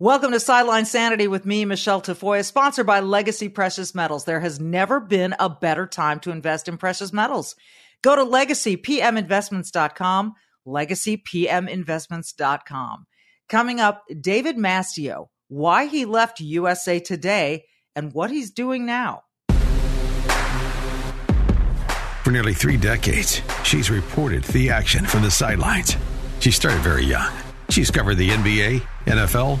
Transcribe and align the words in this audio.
Welcome 0.00 0.32
to 0.32 0.40
Sideline 0.40 0.86
Sanity 0.86 1.28
with 1.28 1.46
me, 1.46 1.64
Michele 1.64 2.02
Tafoya, 2.02 2.44
sponsored 2.44 2.84
by 2.84 2.98
Legacy 2.98 3.48
Precious 3.48 3.94
Metals. 3.94 4.24
There 4.24 4.40
has 4.40 4.58
never 4.58 4.98
been 4.98 5.36
a 5.38 5.48
better 5.48 5.86
time 5.86 6.18
to 6.20 6.32
invest 6.32 6.66
in 6.66 6.78
precious 6.78 7.12
metals. 7.12 7.54
Go 8.02 8.16
to 8.16 8.24
legacypminvestments.com, 8.24 10.34
legacypminvestments.com. 10.66 13.06
Coming 13.48 13.78
up, 13.78 14.02
David 14.20 14.56
Mastio, 14.56 15.28
why 15.46 15.86
he 15.86 16.06
left 16.06 16.40
USA 16.40 16.98
Today 16.98 17.66
and 17.94 18.12
what 18.12 18.32
he's 18.32 18.50
doing 18.50 18.84
now. 18.84 19.22
For 22.24 22.32
nearly 22.32 22.54
three 22.54 22.78
decades, 22.78 23.42
she's 23.62 23.92
reported 23.92 24.42
the 24.42 24.70
action 24.70 25.06
from 25.06 25.22
the 25.22 25.30
sidelines. 25.30 25.96
She 26.40 26.50
started 26.50 26.80
very 26.80 27.04
young. 27.04 27.32
She's 27.68 27.92
covered 27.92 28.16
the 28.16 28.30
NBA, 28.30 28.82
NFL, 29.06 29.60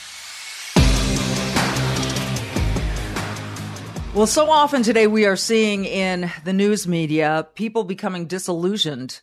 Well, 4.13 4.27
so 4.27 4.49
often 4.49 4.83
today 4.83 5.07
we 5.07 5.25
are 5.25 5.37
seeing 5.37 5.85
in 5.85 6.29
the 6.43 6.51
news 6.51 6.85
media 6.85 7.47
people 7.55 7.85
becoming 7.85 8.25
disillusioned 8.25 9.21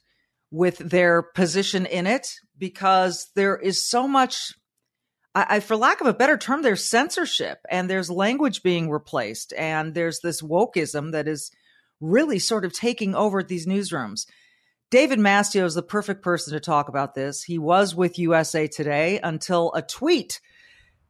with 0.51 0.79
their 0.79 1.21
position 1.21 1.85
in 1.85 2.07
it 2.07 2.41
because 2.57 3.31
there 3.37 3.55
is 3.55 3.85
so 3.85 4.09
much, 4.09 4.55
I, 5.35 5.47
I, 5.57 5.61
for 5.61 5.77
lack 5.77 6.01
of 6.01 6.07
a 6.07 6.15
better 6.15 6.39
term, 6.39 6.63
there's 6.63 6.87
censorship 6.87 7.59
and 7.71 7.91
there's 7.91 8.11
language 8.11 8.63
being 8.63 8.89
replaced 8.89 9.53
and 9.59 9.93
there's 9.93 10.21
this 10.21 10.41
wokeism 10.41 11.13
that 11.13 11.29
is 11.29 11.51
really 12.01 12.39
sort 12.39 12.65
of 12.65 12.73
taking 12.73 13.15
over 13.15 13.43
these 13.43 13.67
newsrooms. 13.67 14.25
David 14.91 15.19
Mastio 15.19 15.67
is 15.67 15.75
the 15.75 15.83
perfect 15.83 16.23
person 16.23 16.55
to 16.55 16.61
talk 16.61 16.89
about 16.89 17.15
this. 17.15 17.43
He 17.43 17.59
was 17.59 17.95
with 17.95 18.19
USA 18.19 18.67
Today 18.67 19.21
until 19.23 19.71
a 19.75 19.83
tweet 19.83 20.41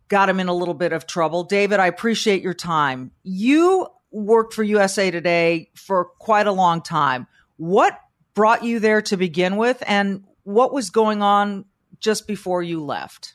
got 0.09 0.29
him 0.29 0.41
in 0.41 0.49
a 0.49 0.55
little 0.55 0.75
bit 0.75 0.93
of 0.93 1.07
trouble. 1.07 1.45
David, 1.45 1.81
I 1.81 1.87
appreciate 1.87 2.43
your 2.43 2.55
time. 2.55 3.13
You 3.23 3.87
worked 4.11 4.55
for 4.55 4.63
USA 4.63 5.11
Today 5.11 5.71
for 5.75 6.07
quite 6.19 6.47
a 6.47 6.53
long 6.53 6.83
time. 6.83 7.27
What 7.57 7.99
brought 8.35 8.65
you 8.65 8.81
there 8.81 9.03
to 9.03 9.17
begin 9.17 9.57
with, 9.57 9.83
and 9.87 10.25
what 10.45 10.73
was 10.73 10.91
going 10.91 11.23
on 11.23 11.67
just 12.01 12.27
before 12.27 12.63
you 12.63 12.85
left? 12.85 13.35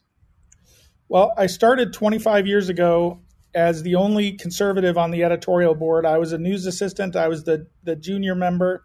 Well, 1.10 1.34
I 1.38 1.48
started 1.48 1.94
25 1.94 2.48
years 2.48 2.70
ago 2.70 3.22
as 3.54 3.83
the 3.83 3.95
only 3.95 4.32
conservative 4.32 4.98
on 4.98 5.12
the 5.12 5.23
editorial 5.23 5.76
board. 5.76 6.06
I 6.06 6.17
was 6.17 6.33
a 6.33 6.38
news 6.38 6.66
assistant. 6.66 7.16
I 7.16 7.28
was 7.28 7.44
the 7.44 7.67
the 7.83 7.95
junior 7.95 8.33
member, 8.33 8.83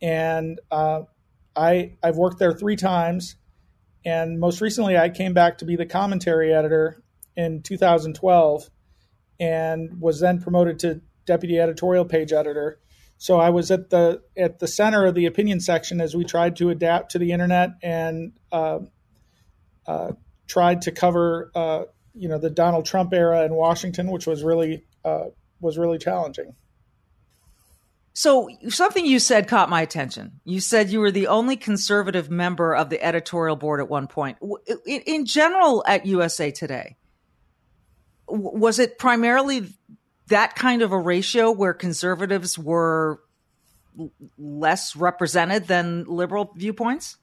and 0.00 0.60
uh, 0.70 1.02
I 1.56 1.96
I've 2.02 2.16
worked 2.16 2.38
there 2.38 2.52
three 2.52 2.76
times. 2.76 3.36
And 4.04 4.38
most 4.38 4.60
recently, 4.60 4.96
I 4.96 5.08
came 5.08 5.34
back 5.34 5.58
to 5.58 5.64
be 5.64 5.74
the 5.74 5.84
commentary 5.84 6.54
editor 6.54 7.02
in 7.38 7.62
2012 7.62 8.68
and 9.38 10.00
was 10.00 10.18
then 10.18 10.42
promoted 10.42 10.80
to 10.80 11.00
deputy 11.24 11.58
editorial 11.58 12.04
page 12.04 12.32
editor. 12.32 12.80
So 13.16 13.38
I 13.38 13.50
was 13.50 13.70
at 13.70 13.90
the 13.90 14.20
at 14.36 14.58
the 14.58 14.66
center 14.66 15.06
of 15.06 15.14
the 15.14 15.26
opinion 15.26 15.60
section 15.60 16.00
as 16.00 16.14
we 16.14 16.24
tried 16.24 16.56
to 16.56 16.70
adapt 16.70 17.12
to 17.12 17.18
the 17.18 17.32
internet 17.32 17.70
and 17.80 18.32
uh, 18.50 18.80
uh, 19.86 20.12
tried 20.48 20.82
to 20.82 20.92
cover 20.92 21.50
uh, 21.54 21.84
you 22.12 22.28
know 22.28 22.38
the 22.38 22.50
Donald 22.50 22.84
Trump 22.84 23.14
era 23.14 23.44
in 23.44 23.54
Washington, 23.54 24.10
which 24.10 24.26
was 24.26 24.42
really 24.42 24.84
uh, 25.04 25.26
was 25.60 25.78
really 25.78 25.98
challenging. 25.98 26.54
So 28.14 28.48
something 28.68 29.06
you 29.06 29.20
said 29.20 29.46
caught 29.46 29.68
my 29.68 29.80
attention. 29.80 30.40
You 30.44 30.58
said 30.58 30.90
you 30.90 30.98
were 30.98 31.12
the 31.12 31.28
only 31.28 31.54
conservative 31.56 32.30
member 32.30 32.74
of 32.74 32.90
the 32.90 33.00
editorial 33.00 33.54
board 33.54 33.78
at 33.78 33.88
one 33.88 34.08
point. 34.08 34.38
In 34.86 35.24
general, 35.24 35.84
at 35.86 36.04
USA 36.04 36.50
Today, 36.50 36.96
was 38.28 38.78
it 38.78 38.98
primarily 38.98 39.68
that 40.28 40.54
kind 40.54 40.82
of 40.82 40.92
a 40.92 40.98
ratio 40.98 41.50
where 41.50 41.74
conservatives 41.74 42.58
were 42.58 43.20
less 44.36 44.94
represented 44.94 45.66
than 45.66 46.04
liberal 46.04 46.52
viewpoints? 46.56 47.16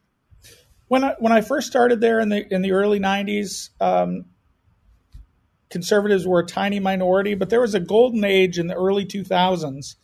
When 0.87 1.03
I 1.03 1.15
when 1.19 1.31
I 1.31 1.41
first 1.41 1.67
started 1.67 2.01
there 2.01 2.19
in 2.19 2.29
the 2.29 2.53
in 2.53 2.61
the 2.61 2.73
early 2.73 2.99
'90s, 2.99 3.69
um, 3.81 4.25
conservatives 5.69 6.27
were 6.27 6.39
a 6.39 6.45
tiny 6.45 6.79
minority, 6.79 7.33
but 7.33 7.49
there 7.49 7.61
was 7.61 7.73
a 7.73 7.79
golden 7.79 8.23
age 8.23 8.59
in 8.59 8.67
the 8.67 8.75
early 8.75 9.05
2000s 9.05 9.95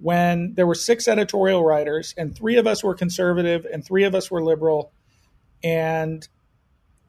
when 0.00 0.54
there 0.54 0.66
were 0.66 0.74
six 0.74 1.08
editorial 1.08 1.64
writers, 1.64 2.14
and 2.16 2.36
three 2.36 2.56
of 2.56 2.66
us 2.66 2.84
were 2.84 2.94
conservative 2.94 3.66
and 3.72 3.84
three 3.84 4.04
of 4.04 4.14
us 4.14 4.30
were 4.30 4.42
liberal, 4.42 4.92
and 5.64 6.28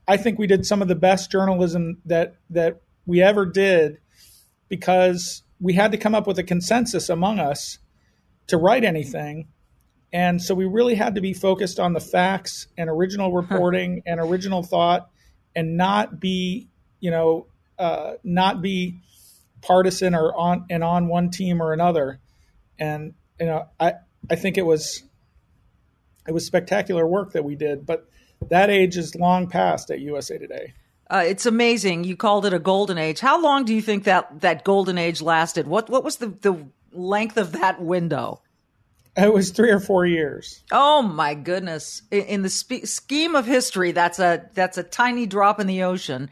I 0.07 0.17
think 0.17 0.39
we 0.39 0.47
did 0.47 0.66
some 0.66 0.81
of 0.81 0.88
the 0.88 0.95
best 0.95 1.29
journalism 1.29 2.01
that 2.06 2.35
that 2.50 2.81
we 3.09 3.23
ever 3.23 3.43
did 3.43 3.97
because 4.67 5.41
we 5.59 5.73
had 5.73 5.91
to 5.91 5.97
come 5.97 6.13
up 6.13 6.27
with 6.27 6.37
a 6.37 6.43
consensus 6.43 7.09
among 7.09 7.39
us 7.39 7.79
to 8.45 8.55
write 8.55 8.83
anything. 8.83 9.47
And 10.13 10.39
so 10.39 10.53
we 10.53 10.65
really 10.65 10.93
had 10.93 11.15
to 11.15 11.21
be 11.21 11.33
focused 11.33 11.79
on 11.79 11.93
the 11.93 11.99
facts 11.99 12.67
and 12.77 12.87
original 12.87 13.33
reporting 13.33 14.03
and 14.05 14.19
original 14.19 14.61
thought 14.61 15.09
and 15.55 15.75
not 15.75 16.19
be, 16.19 16.69
you 16.99 17.09
know, 17.09 17.47
uh, 17.79 18.13
not 18.23 18.61
be 18.61 18.99
partisan 19.61 20.13
or 20.13 20.31
on 20.37 20.67
and 20.69 20.83
on 20.83 21.07
one 21.07 21.31
team 21.31 21.63
or 21.63 21.73
another. 21.73 22.19
And, 22.77 23.15
you 23.39 23.47
know, 23.47 23.69
I, 23.79 23.93
I 24.29 24.35
think 24.35 24.59
it 24.59 24.65
was, 24.67 25.01
it 26.27 26.31
was 26.31 26.45
spectacular 26.45 27.07
work 27.07 27.31
that 27.31 27.43
we 27.43 27.55
did, 27.55 27.87
but 27.87 28.07
that 28.49 28.69
age 28.69 28.97
is 28.97 29.15
long 29.15 29.49
past 29.49 29.89
at 29.89 29.99
USA 29.99 30.37
Today. 30.37 30.73
Uh, 31.09 31.23
it's 31.25 31.45
amazing. 31.45 32.03
You 32.03 32.15
called 32.15 32.45
it 32.45 32.53
a 32.53 32.59
golden 32.59 32.97
age. 32.97 33.19
How 33.19 33.41
long 33.41 33.65
do 33.65 33.73
you 33.73 33.81
think 33.81 34.03
that 34.03 34.41
that 34.41 34.63
golden 34.63 34.97
age 34.97 35.21
lasted? 35.21 35.67
What 35.67 35.89
what 35.89 36.03
was 36.03 36.17
the 36.17 36.27
the 36.27 36.67
length 36.91 37.37
of 37.37 37.53
that 37.53 37.81
window? 37.81 38.41
It 39.17 39.33
was 39.33 39.49
three 39.49 39.71
or 39.71 39.79
four 39.79 40.05
years. 40.05 40.63
Oh 40.71 41.01
my 41.01 41.33
goodness! 41.33 42.03
In, 42.11 42.21
in 42.21 42.41
the 42.43 42.49
spe- 42.49 42.85
scheme 42.85 43.35
of 43.35 43.45
history, 43.45 43.91
that's 43.91 44.19
a 44.19 44.49
that's 44.53 44.77
a 44.77 44.83
tiny 44.83 45.25
drop 45.25 45.59
in 45.59 45.67
the 45.67 45.83
ocean. 45.83 46.29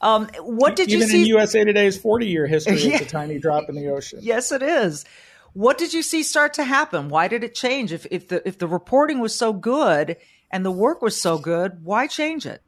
Um, 0.00 0.28
what 0.40 0.76
did 0.76 0.88
Even 0.88 1.00
you 1.00 1.06
see? 1.06 1.14
Even 1.16 1.20
in 1.22 1.26
USA 1.28 1.64
Today's 1.64 1.98
forty 1.98 2.26
year 2.26 2.46
history, 2.46 2.76
yeah. 2.76 2.96
it's 2.96 3.02
a 3.02 3.04
tiny 3.08 3.38
drop 3.38 3.68
in 3.68 3.74
the 3.74 3.88
ocean. 3.88 4.20
yes, 4.22 4.52
it 4.52 4.62
is. 4.62 5.04
What 5.52 5.76
did 5.76 5.92
you 5.92 6.02
see 6.02 6.22
start 6.22 6.54
to 6.54 6.64
happen? 6.64 7.08
Why 7.08 7.26
did 7.26 7.42
it 7.42 7.54
change? 7.54 7.92
If 7.92 8.06
if 8.10 8.28
the 8.28 8.46
if 8.46 8.58
the 8.58 8.68
reporting 8.68 9.18
was 9.18 9.34
so 9.34 9.52
good 9.52 10.16
and 10.52 10.64
the 10.64 10.70
work 10.70 11.02
was 11.02 11.20
so 11.20 11.36
good, 11.36 11.84
why 11.84 12.06
change 12.06 12.46
it? 12.46 12.62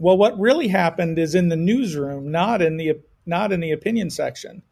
Well, 0.00 0.16
what 0.16 0.40
really 0.40 0.68
happened 0.68 1.18
is 1.18 1.34
in 1.34 1.50
the 1.50 1.56
newsroom, 1.56 2.32
not 2.32 2.62
in 2.62 2.78
the 2.78 2.94
not 3.26 3.52
in 3.52 3.60
the 3.60 3.70
opinion 3.70 4.08
section. 4.08 4.62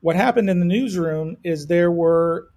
What 0.00 0.16
happened 0.16 0.48
in 0.48 0.58
the 0.58 0.64
newsroom 0.64 1.36
is 1.44 1.66
there 1.66 1.90
were 1.90 2.48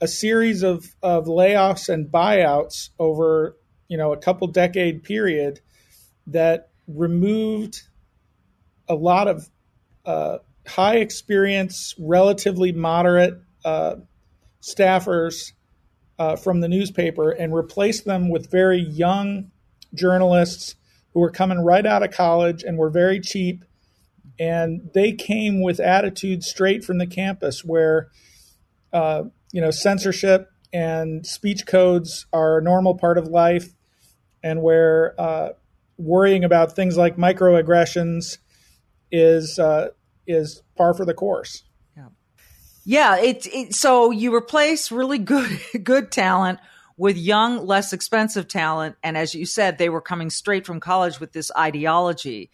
a 0.00 0.08
series 0.08 0.62
of, 0.62 0.86
of 1.02 1.26
layoffs 1.26 1.90
and 1.90 2.06
buyouts 2.06 2.88
over 2.98 3.54
you 3.86 3.98
know 3.98 4.14
a 4.14 4.16
couple 4.16 4.46
decade 4.46 5.04
period 5.04 5.60
that 6.28 6.70
removed 6.86 7.82
a 8.88 8.94
lot 8.94 9.28
of 9.28 9.50
uh, 10.06 10.38
high 10.66 10.96
experience, 10.96 11.94
relatively 11.98 12.72
moderate 12.72 13.42
uh, 13.66 13.96
staffers 14.62 15.52
uh, 16.18 16.34
from 16.34 16.60
the 16.60 16.68
newspaper 16.68 17.30
and 17.30 17.54
replaced 17.54 18.06
them 18.06 18.30
with 18.30 18.50
very 18.50 18.80
young 18.80 19.50
journalists 19.92 20.74
who 21.18 21.22
were 21.22 21.30
coming 21.32 21.58
right 21.58 21.84
out 21.84 22.04
of 22.04 22.12
college 22.12 22.62
and 22.62 22.78
were 22.78 22.90
very 22.90 23.18
cheap. 23.18 23.64
And 24.38 24.88
they 24.94 25.10
came 25.10 25.60
with 25.60 25.80
attitudes 25.80 26.46
straight 26.46 26.84
from 26.84 26.98
the 26.98 27.08
campus 27.08 27.64
where, 27.64 28.06
uh, 28.92 29.24
you 29.52 29.60
know, 29.60 29.72
censorship 29.72 30.48
and 30.72 31.26
speech 31.26 31.66
codes 31.66 32.26
are 32.32 32.58
a 32.58 32.62
normal 32.62 32.96
part 32.96 33.18
of 33.18 33.26
life, 33.26 33.74
and 34.44 34.62
where 34.62 35.20
uh, 35.20 35.48
worrying 35.96 36.44
about 36.44 36.76
things 36.76 36.96
like 36.96 37.16
microaggressions 37.16 38.38
is 39.10 39.58
uh, 39.58 39.88
is 40.28 40.62
par 40.76 40.94
for 40.94 41.04
the 41.04 41.14
course. 41.14 41.64
Yeah, 41.96 42.08
yeah. 42.84 43.16
It, 43.16 43.46
it 43.52 43.74
so 43.74 44.12
you 44.12 44.32
replace 44.32 44.92
really 44.92 45.18
good 45.18 45.58
good 45.82 46.12
talent 46.12 46.60
with 46.98 47.16
young, 47.16 47.64
less 47.64 47.92
expensive 47.92 48.48
talent, 48.48 48.96
and 49.02 49.16
as 49.16 49.34
you 49.34 49.46
said, 49.46 49.78
they 49.78 49.88
were 49.88 50.00
coming 50.00 50.28
straight 50.28 50.66
from 50.66 50.80
college 50.80 51.20
with 51.20 51.32
this 51.32 51.50
ideology, 51.56 52.50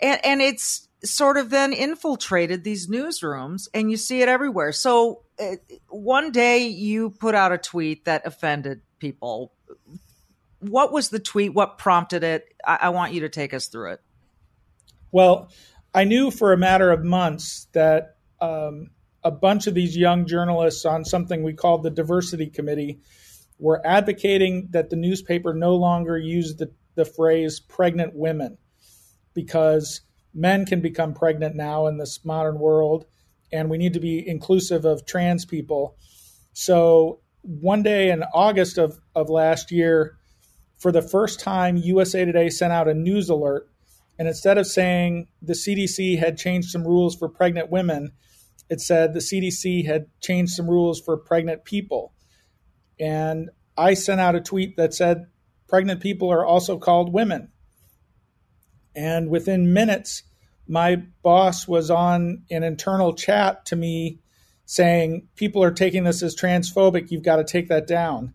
and 0.00 0.24
and 0.24 0.40
it's 0.40 0.88
sort 1.04 1.36
of 1.36 1.50
then 1.50 1.72
infiltrated 1.72 2.64
these 2.64 2.88
newsrooms, 2.88 3.68
and 3.74 3.90
you 3.90 3.96
see 3.96 4.22
it 4.22 4.28
everywhere. 4.28 4.72
So 4.72 5.22
uh, 5.38 5.56
one 5.88 6.32
day 6.32 6.66
you 6.66 7.10
put 7.10 7.34
out 7.34 7.52
a 7.52 7.58
tweet 7.58 8.06
that 8.06 8.26
offended 8.26 8.80
people. 8.98 9.52
What 10.60 10.92
was 10.92 11.10
the 11.10 11.18
tweet? 11.18 11.52
What 11.52 11.76
prompted 11.76 12.24
it? 12.24 12.54
I, 12.66 12.78
I 12.82 12.88
want 12.88 13.12
you 13.12 13.20
to 13.20 13.28
take 13.28 13.52
us 13.52 13.66
through 13.66 13.92
it. 13.92 14.00
Well, 15.10 15.50
I 15.92 16.04
knew 16.04 16.30
for 16.30 16.54
a 16.54 16.56
matter 16.56 16.90
of 16.90 17.04
months 17.04 17.66
that 17.72 18.16
um, 18.40 18.90
a 19.22 19.30
bunch 19.30 19.66
of 19.66 19.74
these 19.74 19.94
young 19.96 20.26
journalists 20.26 20.86
on 20.86 21.04
something 21.04 21.42
we 21.42 21.52
called 21.52 21.82
the 21.82 21.90
diversity 21.90 22.46
committee 22.46 23.00
were 23.62 23.80
advocating 23.86 24.66
that 24.72 24.90
the 24.90 24.96
newspaper 24.96 25.54
no 25.54 25.76
longer 25.76 26.18
use 26.18 26.56
the, 26.56 26.68
the 26.96 27.04
phrase 27.04 27.60
pregnant 27.60 28.12
women 28.12 28.58
because 29.34 30.00
men 30.34 30.66
can 30.66 30.80
become 30.80 31.14
pregnant 31.14 31.54
now 31.54 31.86
in 31.86 31.96
this 31.96 32.24
modern 32.24 32.58
world 32.58 33.06
and 33.52 33.70
we 33.70 33.78
need 33.78 33.92
to 33.92 34.00
be 34.00 34.28
inclusive 34.28 34.84
of 34.84 35.06
trans 35.06 35.44
people. 35.44 35.96
So 36.52 37.20
one 37.42 37.84
day 37.84 38.10
in 38.10 38.24
August 38.34 38.78
of, 38.78 38.98
of 39.14 39.30
last 39.30 39.70
year, 39.70 40.16
for 40.76 40.90
the 40.90 41.02
first 41.02 41.38
time, 41.38 41.76
USA 41.76 42.24
Today 42.24 42.50
sent 42.50 42.72
out 42.72 42.88
a 42.88 42.94
news 42.94 43.28
alert 43.28 43.68
and 44.18 44.26
instead 44.26 44.58
of 44.58 44.66
saying 44.66 45.28
the 45.40 45.52
CDC 45.52 46.18
had 46.18 46.36
changed 46.36 46.70
some 46.70 46.82
rules 46.82 47.16
for 47.16 47.28
pregnant 47.28 47.70
women, 47.70 48.10
it 48.68 48.80
said 48.80 49.14
the 49.14 49.20
CDC 49.20 49.86
had 49.86 50.06
changed 50.20 50.52
some 50.54 50.68
rules 50.68 51.00
for 51.00 51.16
pregnant 51.16 51.64
people. 51.64 52.12
And 53.02 53.50
I 53.76 53.94
sent 53.94 54.20
out 54.20 54.36
a 54.36 54.40
tweet 54.40 54.76
that 54.76 54.94
said 54.94 55.26
pregnant 55.68 56.00
people 56.00 56.30
are 56.30 56.46
also 56.46 56.78
called 56.78 57.12
women. 57.12 57.50
And 58.94 59.28
within 59.28 59.72
minutes, 59.72 60.22
my 60.68 61.02
boss 61.24 61.66
was 61.66 61.90
on 61.90 62.44
an 62.48 62.62
internal 62.62 63.12
chat 63.14 63.66
to 63.66 63.76
me 63.76 64.20
saying, 64.66 65.26
People 65.34 65.64
are 65.64 65.72
taking 65.72 66.04
this 66.04 66.22
as 66.22 66.36
transphobic. 66.36 67.10
You've 67.10 67.24
got 67.24 67.36
to 67.36 67.44
take 67.44 67.68
that 67.70 67.88
down. 67.88 68.34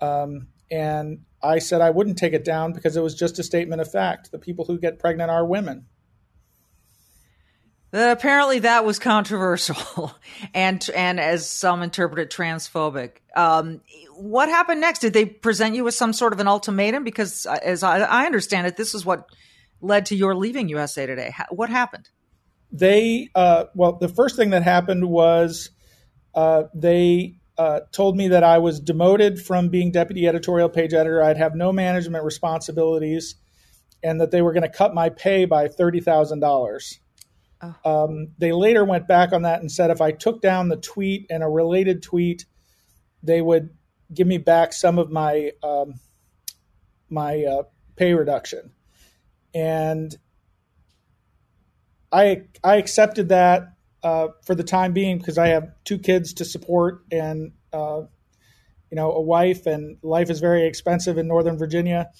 Um, 0.00 0.46
and 0.70 1.24
I 1.42 1.58
said 1.58 1.80
I 1.80 1.90
wouldn't 1.90 2.18
take 2.18 2.34
it 2.34 2.44
down 2.44 2.72
because 2.72 2.96
it 2.96 3.02
was 3.02 3.16
just 3.16 3.40
a 3.40 3.42
statement 3.42 3.80
of 3.80 3.90
fact. 3.90 4.30
The 4.30 4.38
people 4.38 4.64
who 4.64 4.78
get 4.78 5.00
pregnant 5.00 5.30
are 5.30 5.44
women. 5.44 5.86
Uh, 7.94 8.10
apparently, 8.10 8.60
that 8.60 8.86
was 8.86 8.98
controversial, 8.98 10.14
and 10.54 10.88
and 10.94 11.20
as 11.20 11.48
some 11.48 11.82
interpret 11.82 12.20
it, 12.20 12.34
transphobic. 12.34 13.18
Um, 13.36 13.82
what 14.14 14.48
happened 14.48 14.80
next? 14.80 15.00
Did 15.00 15.12
they 15.12 15.26
present 15.26 15.74
you 15.74 15.84
with 15.84 15.94
some 15.94 16.14
sort 16.14 16.32
of 16.32 16.40
an 16.40 16.48
ultimatum? 16.48 17.04
Because, 17.04 17.44
uh, 17.44 17.58
as 17.62 17.82
I, 17.82 18.00
I 18.00 18.24
understand 18.24 18.66
it, 18.66 18.76
this 18.78 18.94
is 18.94 19.04
what 19.04 19.28
led 19.82 20.06
to 20.06 20.16
your 20.16 20.34
leaving 20.34 20.70
USA 20.70 21.04
Today. 21.04 21.34
What 21.50 21.68
happened? 21.68 22.08
They 22.70 23.28
uh, 23.34 23.64
well, 23.74 23.92
the 23.92 24.08
first 24.08 24.36
thing 24.36 24.50
that 24.50 24.62
happened 24.62 25.06
was 25.06 25.68
uh, 26.34 26.64
they 26.74 27.36
uh, 27.58 27.80
told 27.92 28.16
me 28.16 28.28
that 28.28 28.42
I 28.42 28.56
was 28.56 28.80
demoted 28.80 29.38
from 29.38 29.68
being 29.68 29.92
deputy 29.92 30.26
editorial 30.26 30.70
page 30.70 30.94
editor. 30.94 31.22
I'd 31.22 31.36
have 31.36 31.54
no 31.54 31.72
management 31.72 32.24
responsibilities, 32.24 33.34
and 34.02 34.18
that 34.22 34.30
they 34.30 34.40
were 34.40 34.54
going 34.54 34.62
to 34.62 34.70
cut 34.70 34.94
my 34.94 35.10
pay 35.10 35.44
by 35.44 35.68
thirty 35.68 36.00
thousand 36.00 36.40
oh. 37.62 38.04
Um, 38.04 38.28
they 38.38 38.52
later 38.52 38.84
went 38.84 39.06
back 39.06 39.32
on 39.32 39.42
that 39.42 39.60
and 39.60 39.70
said 39.70 39.90
if 39.90 40.00
I 40.00 40.12
took 40.12 40.42
down 40.42 40.68
the 40.68 40.76
tweet 40.76 41.26
and 41.30 41.42
a 41.42 41.48
related 41.48 42.02
tweet, 42.02 42.44
they 43.22 43.40
would 43.40 43.70
give 44.12 44.26
me 44.26 44.38
back 44.38 44.72
some 44.72 44.98
of 44.98 45.10
my 45.10 45.52
um, 45.62 45.94
my 47.08 47.44
uh, 47.44 47.62
pay 47.96 48.14
reduction, 48.14 48.72
and 49.54 50.16
I 52.10 52.42
I 52.62 52.76
accepted 52.76 53.28
that 53.30 53.74
uh, 54.02 54.28
for 54.44 54.54
the 54.54 54.64
time 54.64 54.92
being 54.92 55.18
because 55.18 55.38
I 55.38 55.48
have 55.48 55.70
two 55.84 55.98
kids 55.98 56.34
to 56.34 56.44
support 56.44 57.04
and 57.10 57.52
uh, 57.72 58.02
you 58.90 58.96
know 58.96 59.12
a 59.12 59.20
wife, 59.20 59.66
and 59.66 59.96
life 60.02 60.30
is 60.30 60.40
very 60.40 60.66
expensive 60.66 61.18
in 61.18 61.28
Northern 61.28 61.58
Virginia. 61.58 62.10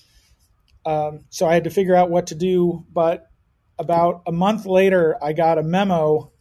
Um, 0.84 1.20
so 1.30 1.46
I 1.46 1.54
had 1.54 1.64
to 1.64 1.70
figure 1.70 1.94
out 1.94 2.10
what 2.10 2.28
to 2.28 2.34
do. 2.34 2.84
But 2.92 3.26
about 3.78 4.22
a 4.26 4.32
month 4.32 4.66
later, 4.66 5.16
I 5.22 5.32
got 5.32 5.58
a 5.58 5.62
memo 5.62 6.32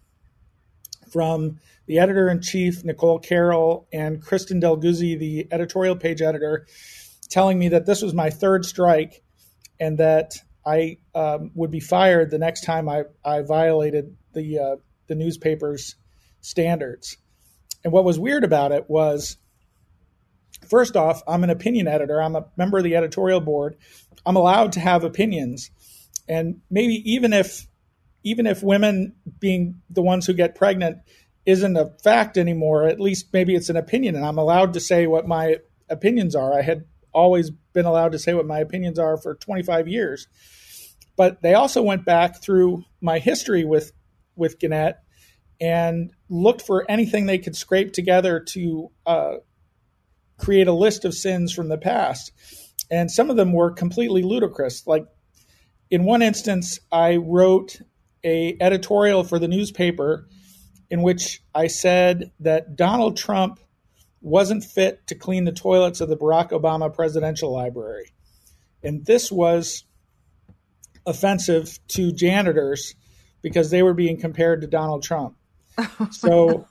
from 1.11 1.59
the 1.87 1.99
editor 1.99 2.29
in 2.29 2.41
chief, 2.41 2.83
Nicole 2.83 3.19
Carroll, 3.19 3.87
and 3.91 4.21
Kristen 4.21 4.61
Delguzzi, 4.61 5.17
the 5.17 5.47
editorial 5.51 5.95
page 5.95 6.21
editor, 6.21 6.67
telling 7.29 7.59
me 7.59 7.69
that 7.69 7.85
this 7.85 8.01
was 8.01 8.13
my 8.13 8.29
third 8.29 8.65
strike 8.65 9.21
and 9.79 9.97
that 9.97 10.35
I 10.65 10.97
um, 11.15 11.51
would 11.55 11.71
be 11.71 11.79
fired 11.79 12.29
the 12.29 12.37
next 12.37 12.61
time 12.63 12.87
I, 12.87 13.03
I 13.25 13.41
violated 13.41 14.15
the 14.33 14.59
uh, 14.59 14.75
the 15.07 15.15
newspaper's 15.15 15.95
standards. 16.41 17.17
And 17.83 17.91
what 17.91 18.05
was 18.05 18.19
weird 18.19 18.43
about 18.43 18.71
it 18.71 18.89
was 18.89 19.37
first 20.69 20.95
off, 20.95 21.23
I'm 21.27 21.43
an 21.43 21.49
opinion 21.49 21.87
editor, 21.87 22.21
I'm 22.21 22.35
a 22.35 22.45
member 22.55 22.77
of 22.77 22.83
the 22.83 22.95
editorial 22.95 23.41
board. 23.41 23.77
I'm 24.25 24.35
allowed 24.35 24.73
to 24.73 24.79
have 24.79 25.03
opinions. 25.03 25.71
And 26.31 26.61
maybe 26.69 26.93
even 27.11 27.33
if 27.33 27.67
even 28.23 28.47
if 28.47 28.63
women 28.63 29.15
being 29.39 29.81
the 29.89 30.01
ones 30.01 30.25
who 30.25 30.33
get 30.33 30.55
pregnant 30.55 30.99
isn't 31.45 31.75
a 31.75 31.91
fact 32.03 32.37
anymore, 32.37 32.87
at 32.87 33.01
least 33.01 33.33
maybe 33.33 33.53
it's 33.53 33.69
an 33.69 33.75
opinion 33.75 34.15
and 34.15 34.25
I'm 34.25 34.37
allowed 34.37 34.73
to 34.73 34.79
say 34.79 35.07
what 35.07 35.27
my 35.27 35.57
opinions 35.89 36.33
are. 36.33 36.57
I 36.57 36.61
had 36.61 36.85
always 37.13 37.49
been 37.73 37.85
allowed 37.85 38.13
to 38.13 38.19
say 38.19 38.33
what 38.33 38.45
my 38.45 38.59
opinions 38.59 38.97
are 38.97 39.17
for 39.17 39.35
25 39.35 39.89
years. 39.89 40.27
But 41.17 41.41
they 41.41 41.53
also 41.53 41.81
went 41.81 42.05
back 42.05 42.41
through 42.41 42.85
my 43.01 43.19
history 43.19 43.65
with 43.65 43.91
with 44.37 44.57
Gannett 44.57 44.95
and 45.59 46.11
looked 46.29 46.61
for 46.61 46.89
anything 46.89 47.25
they 47.25 47.39
could 47.39 47.57
scrape 47.57 47.91
together 47.91 48.39
to 48.39 48.89
uh, 49.05 49.33
create 50.37 50.69
a 50.69 50.73
list 50.73 51.03
of 51.03 51.13
sins 51.13 51.51
from 51.51 51.67
the 51.67 51.77
past. 51.77 52.31
And 52.89 53.11
some 53.11 53.29
of 53.29 53.35
them 53.35 53.51
were 53.51 53.71
completely 53.71 54.23
ludicrous. 54.23 54.87
Like 54.87 55.05
in 55.91 56.05
one 56.05 56.21
instance, 56.21 56.79
I 56.91 57.17
wrote 57.17 57.81
a 58.23 58.57
editorial 58.59 59.23
for 59.23 59.37
the 59.37 59.47
newspaper 59.47 60.27
in 60.89 61.01
which 61.01 61.41
I 61.53 61.67
said 61.67 62.31
that 62.39 62.75
Donald 62.75 63.17
Trump 63.17 63.59
wasn't 64.21 64.63
fit 64.63 65.05
to 65.07 65.15
clean 65.15 65.45
the 65.45 65.51
toilets 65.51 66.01
of 66.01 66.09
the 66.09 66.17
Barack 66.17 66.51
Obama 66.51 66.93
Presidential 66.93 67.51
Library. 67.51 68.11
And 68.83 69.05
this 69.05 69.31
was 69.31 69.83
offensive 71.05 71.79
to 71.89 72.11
janitors 72.11 72.95
because 73.41 73.69
they 73.69 73.83
were 73.83 73.93
being 73.93 74.19
compared 74.19 74.61
to 74.61 74.67
Donald 74.67 75.03
Trump. 75.03 75.35
So, 76.11 76.67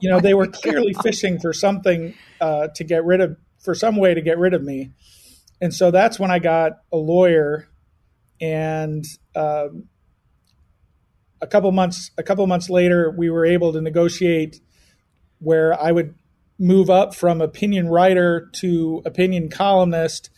you 0.00 0.08
know, 0.08 0.20
they 0.20 0.32
were 0.32 0.46
clearly 0.46 0.94
fishing 0.94 1.38
for 1.38 1.52
something 1.52 2.14
uh, 2.40 2.68
to 2.76 2.84
get 2.84 3.04
rid 3.04 3.20
of, 3.20 3.36
for 3.58 3.74
some 3.74 3.96
way 3.96 4.14
to 4.14 4.22
get 4.22 4.38
rid 4.38 4.54
of 4.54 4.62
me. 4.62 4.92
And 5.60 5.74
so 5.74 5.90
that's 5.90 6.18
when 6.18 6.30
I 6.30 6.38
got 6.38 6.78
a 6.92 6.96
lawyer, 6.96 7.68
and 8.44 9.06
um, 9.34 9.84
a 11.40 11.46
couple 11.46 11.72
months 11.72 12.10
a 12.18 12.22
couple 12.22 12.46
months 12.46 12.68
later, 12.68 13.10
we 13.10 13.30
were 13.30 13.46
able 13.46 13.72
to 13.72 13.80
negotiate 13.80 14.60
where 15.38 15.78
I 15.80 15.90
would 15.90 16.14
move 16.58 16.90
up 16.90 17.14
from 17.14 17.40
opinion 17.40 17.88
writer 17.88 18.50
to 18.60 19.02
opinion 19.06 19.48
columnist, 19.48 20.28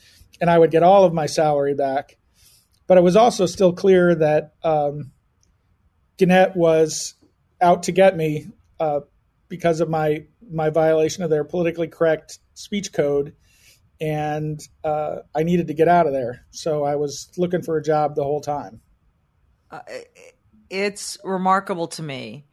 and 0.40 0.48
I 0.48 0.56
would 0.56 0.70
get 0.70 0.84
all 0.84 1.04
of 1.04 1.12
my 1.12 1.26
salary 1.26 1.75
back. 1.75 2.16
But 2.86 2.96
it 2.96 3.02
was 3.02 3.16
also 3.16 3.46
still 3.46 3.72
clear 3.72 4.14
that 4.14 4.54
um, 4.62 5.10
Gannett 6.16 6.54
was 6.54 7.14
out 7.60 7.84
to 7.84 7.92
get 7.92 8.16
me 8.16 8.46
uh, 8.78 9.00
because 9.48 9.80
of 9.80 9.88
my 9.90 10.26
my 10.48 10.70
violation 10.70 11.25
of 11.25 11.30
their 11.30 11.42
politically 11.42 11.88
correct 11.88 12.38
speech 12.54 12.92
code, 12.92 13.34
and 14.00 14.61
uh, 14.85 15.17
I 15.35 15.43
needed 15.43 15.69
to 15.69 15.75
get 15.75 15.88
out 15.88 16.07
of 16.07 16.12
there. 16.12 16.45
So 16.50 16.85
I 16.85 16.97
was 16.97 17.31
looking 17.37 17.62
for 17.62 17.76
a 17.76 17.83
job 17.83 18.15
the 18.15 18.25
whole 18.25 18.41
time. 18.41 18.81
Uh, 19.71 19.81
it's 20.71 21.19
remarkable 21.25 21.88
to 21.88 22.03
me 22.03 22.45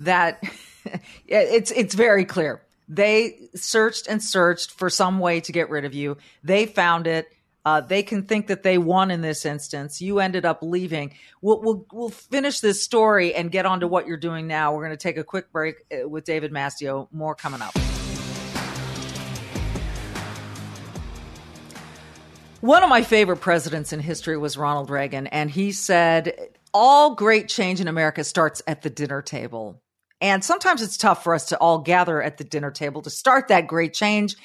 that 0.00 0.42
it's 1.26 1.70
it's 1.70 1.94
very 1.94 2.24
clear 2.24 2.62
they 2.90 3.48
searched 3.54 4.08
and 4.08 4.22
searched 4.22 4.72
for 4.72 4.90
some 4.90 5.20
way 5.20 5.40
to 5.40 5.52
get 5.52 5.70
rid 5.70 5.84
of 5.84 5.94
you. 5.94 6.18
They 6.42 6.66
found 6.66 7.06
it. 7.06 7.28
Uh, 7.64 7.80
they 7.80 8.02
can 8.02 8.24
think 8.24 8.48
that 8.48 8.62
they 8.62 8.78
won 8.78 9.10
in 9.10 9.20
this 9.20 9.44
instance. 9.44 10.00
You 10.00 10.18
ended 10.18 10.44
up 10.44 10.58
leaving. 10.62 11.14
We'll, 11.40 11.60
we'll, 11.60 11.86
we'll 11.92 12.08
finish 12.08 12.60
this 12.60 12.82
story 12.82 13.34
and 13.34 13.52
get 13.52 13.64
on 13.64 13.80
to 13.80 13.86
what 13.86 14.06
you're 14.06 14.16
doing 14.16 14.46
now. 14.48 14.74
We're 14.74 14.86
going 14.86 14.96
to 14.96 15.02
take 15.02 15.18
a 15.18 15.24
quick 15.24 15.52
break 15.52 15.76
uh, 15.92 16.08
with 16.08 16.24
David 16.24 16.52
Mastio. 16.52 17.06
More 17.12 17.34
coming 17.34 17.62
up. 17.62 17.74
One 22.60 22.82
of 22.82 22.90
my 22.90 23.02
favorite 23.02 23.38
presidents 23.38 23.94
in 23.94 24.00
history 24.00 24.36
was 24.36 24.58
Ronald 24.58 24.90
Reagan, 24.90 25.26
and 25.28 25.50
he 25.50 25.72
said, 25.72 26.50
All 26.74 27.14
great 27.14 27.48
change 27.48 27.80
in 27.80 27.88
America 27.88 28.22
starts 28.22 28.60
at 28.66 28.82
the 28.82 28.90
dinner 28.90 29.22
table. 29.22 29.82
And 30.20 30.44
sometimes 30.44 30.82
it's 30.82 30.98
tough 30.98 31.24
for 31.24 31.34
us 31.34 31.46
to 31.46 31.58
all 31.58 31.78
gather 31.78 32.22
at 32.22 32.36
the 32.36 32.44
dinner 32.44 32.70
table 32.70 33.00
to 33.00 33.08
start 33.08 33.48
that 33.48 33.66
great 33.66 33.94
change 33.94 34.36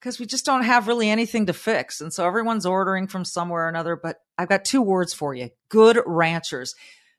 because 0.00 0.18
we 0.18 0.24
just 0.24 0.46
don't 0.46 0.62
have 0.62 0.88
really 0.88 1.10
anything 1.10 1.44
to 1.46 1.52
fix. 1.52 2.00
And 2.00 2.10
so 2.10 2.26
everyone's 2.26 2.64
ordering 2.64 3.06
from 3.06 3.26
somewhere 3.26 3.66
or 3.66 3.68
another. 3.68 3.96
But 3.96 4.16
I've 4.38 4.48
got 4.48 4.64
two 4.64 4.80
words 4.80 5.12
for 5.12 5.34
you 5.34 5.50
good 5.68 6.00
ranchers. 6.06 6.74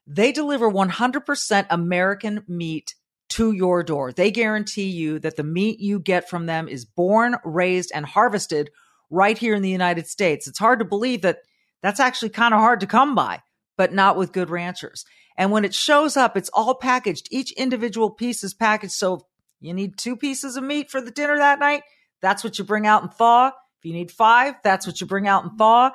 They 0.07 0.31
deliver 0.31 0.67
100% 0.67 1.67
American 1.69 2.43
meat 2.47 2.95
to 3.29 3.51
your 3.51 3.83
door. 3.83 4.11
They 4.11 4.31
guarantee 4.31 4.89
you 4.89 5.19
that 5.19 5.35
the 5.35 5.43
meat 5.43 5.79
you 5.79 5.99
get 5.99 6.27
from 6.27 6.47
them 6.47 6.67
is 6.67 6.85
born, 6.85 7.35
raised, 7.43 7.91
and 7.93 8.03
harvested 8.03 8.71
right 9.09 9.37
here 9.37 9.55
in 9.55 9.61
the 9.61 9.69
United 9.69 10.07
States. 10.07 10.47
It's 10.47 10.59
hard 10.59 10.79
to 10.79 10.85
believe 10.85 11.21
that 11.21 11.39
that's 11.81 11.99
actually 11.99 12.29
kind 12.29 12.53
of 12.53 12.59
hard 12.59 12.79
to 12.81 12.87
come 12.87 13.15
by, 13.15 13.41
but 13.77 13.93
not 13.93 14.17
with 14.17 14.33
good 14.33 14.49
ranchers. 14.49 15.05
And 15.37 15.51
when 15.51 15.65
it 15.65 15.73
shows 15.73 16.17
up, 16.17 16.35
it's 16.35 16.49
all 16.49 16.75
packaged. 16.75 17.27
Each 17.31 17.51
individual 17.51 18.09
piece 18.09 18.43
is 18.43 18.53
packaged. 18.53 18.93
So 18.93 19.27
you 19.59 19.73
need 19.73 19.97
two 19.97 20.15
pieces 20.15 20.57
of 20.57 20.63
meat 20.63 20.89
for 20.89 21.01
the 21.01 21.11
dinner 21.11 21.37
that 21.37 21.59
night. 21.59 21.83
That's 22.21 22.43
what 22.43 22.57
you 22.57 22.65
bring 22.65 22.87
out 22.87 23.03
and 23.03 23.13
thaw. 23.13 23.47
If 23.79 23.85
you 23.85 23.93
need 23.93 24.11
five, 24.11 24.55
that's 24.63 24.87
what 24.87 24.99
you 24.99 25.07
bring 25.07 25.27
out 25.27 25.43
and 25.43 25.57
thaw. 25.57 25.91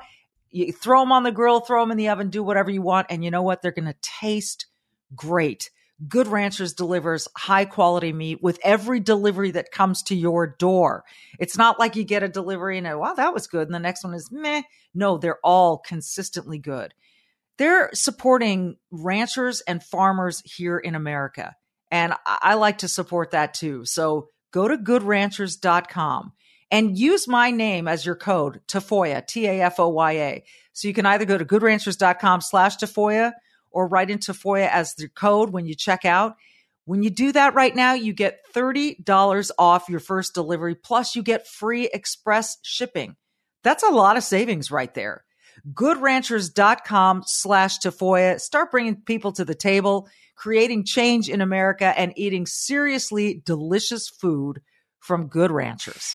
You 0.51 0.73
throw 0.73 1.01
them 1.01 1.13
on 1.13 1.25
the 1.25 1.33
grill, 1.33 1.61
throw 1.61 1.83
them 1.83 1.91
in 1.91 1.97
the 1.97 2.11
oven, 2.11 2.29
do 2.29 2.43
whatever 2.43 2.71
you 2.71 2.83
want. 2.83 3.09
And 3.11 3.25
you 3.25 3.31
know 3.31 3.43
what? 3.43 3.63
They're 3.63 3.73
going 3.73 3.87
to 3.87 3.97
taste 4.01 4.67
great. 5.17 5.71
Good 6.09 6.27
Ranchers 6.27 6.75
delivers 6.75 7.29
high 7.37 7.65
quality 7.65 8.13
meat 8.13 8.43
with 8.43 8.59
every 8.65 9.01
delivery 9.01 9.53
that 9.53 9.71
comes 9.71 10.03
to 10.05 10.15
your 10.15 10.47
door. 10.59 11.05
It's 11.39 11.57
not 11.57 11.79
like 11.79 11.97
you 11.97 12.05
get 12.05 12.23
a 12.23 12.29
delivery 12.29 12.79
and, 12.79 12.99
wow, 12.99 13.15
that 13.15 13.35
was 13.35 13.47
good. 13.47 13.69
And 13.69 13.75
the 13.75 13.79
next 13.79 14.03
one 14.03 14.15
is 14.15 14.31
meh. 14.33 14.63
No, 14.95 15.19
they're 15.19 15.39
all 15.45 15.79
consistently 15.79 16.59
good. 16.59 16.95
They're 17.59 17.91
supporting 17.95 18.77
ranchers 18.91 19.61
and 19.61 19.83
farmers 19.83 20.43
here 20.45 20.79
in 20.79 20.95
America. 20.95 21.55
And 21.91 22.15
I 22.27 22.55
like 22.55 22.79
to 22.79 22.89
support 22.89 23.33
that 23.33 23.55
too. 23.55 23.85
So 23.85 24.29
go 24.51 24.67
to 24.67 24.79
goodranchers.com 24.79 26.33
and 26.71 26.99
use 26.99 27.29
my 27.29 27.51
name 27.51 27.87
as 27.87 28.07
your 28.07 28.17
code, 28.17 28.63
Tafoya, 28.67 29.27
T 29.27 29.47
A 29.47 29.61
F 29.61 29.79
O 29.79 29.89
Y 29.91 30.13
A. 30.13 30.45
So 30.73 30.89
you 30.89 30.95
can 30.95 31.05
either 31.05 31.27
go 31.27 31.37
to 31.37 31.45
goodranchers.com 31.45 32.41
slash 32.41 32.79
Tafoya 32.79 33.33
or 33.73 33.89
write 33.89 34.11
into 34.11 34.33
Tafoya 34.33 34.69
as 34.69 34.95
the 34.95 35.09
code 35.09 35.51
when 35.51 35.67
you 35.67 35.75
check 35.75 36.05
out. 36.05 36.37
When 36.85 37.03
you 37.03 37.11
do 37.11 37.33
that 37.33 37.55
right 37.55 37.75
now, 37.75 37.95
you 37.95 38.13
get 38.13 38.41
$30 38.55 39.51
off 39.59 39.89
your 39.89 40.01
first 40.01 40.35
delivery, 40.35 40.75
plus 40.75 41.15
you 41.15 41.23
get 41.23 41.47
free 41.47 41.89
express 41.93 42.59
shipping. 42.63 43.17
That's 43.63 43.85
a 43.85 43.91
lot 43.91 44.17
of 44.17 44.25
savings 44.25 44.71
right 44.71 44.93
there. 44.93 45.25
Goodranchers.com 45.73 47.23
slash 47.27 47.79
Tafoya. 47.79 48.41
Start 48.41 48.71
bringing 48.71 48.97
people 49.03 49.33
to 49.33 49.45
the 49.45 49.55
table, 49.55 50.09
creating 50.35 50.85
change 50.85 51.29
in 51.29 51.41
America, 51.41 51.93
and 51.97 52.13
eating 52.17 52.47
seriously 52.47 53.43
delicious 53.45 54.09
food 54.09 54.61
from 54.99 55.29
Good 55.29 55.51
Ranchers. 55.53 56.15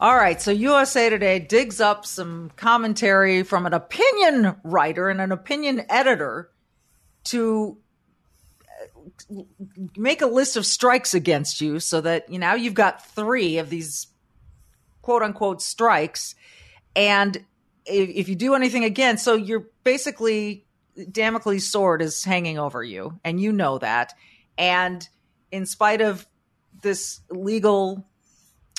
All 0.00 0.16
right, 0.16 0.40
so 0.40 0.50
USA 0.50 1.10
Today 1.10 1.38
digs 1.38 1.78
up 1.78 2.06
some 2.06 2.50
commentary 2.56 3.42
from 3.42 3.66
an 3.66 3.74
opinion 3.74 4.56
writer 4.64 5.10
and 5.10 5.20
an 5.20 5.30
opinion 5.30 5.84
editor 5.90 6.48
to 7.24 7.76
uh, 9.30 9.42
make 9.98 10.22
a 10.22 10.26
list 10.26 10.56
of 10.56 10.64
strikes 10.64 11.12
against 11.12 11.60
you 11.60 11.80
so 11.80 12.00
that 12.00 12.30
you 12.30 12.38
know 12.38 12.54
you've 12.54 12.72
got 12.72 13.04
three 13.08 13.58
of 13.58 13.68
these 13.68 14.06
quote 15.02 15.22
unquote 15.22 15.60
strikes. 15.60 16.34
And 16.96 17.36
if, 17.84 18.08
if 18.08 18.28
you 18.30 18.36
do 18.36 18.54
anything 18.54 18.84
again 18.84 19.18
so 19.18 19.34
you're 19.34 19.68
basically 19.84 20.64
damocles 21.12 21.66
sword 21.66 22.00
is 22.00 22.24
hanging 22.24 22.58
over 22.58 22.82
you 22.82 23.20
and 23.22 23.38
you 23.38 23.52
know 23.52 23.76
that. 23.76 24.14
And 24.56 25.06
in 25.52 25.66
spite 25.66 26.00
of 26.00 26.26
this 26.80 27.20
legal 27.28 28.06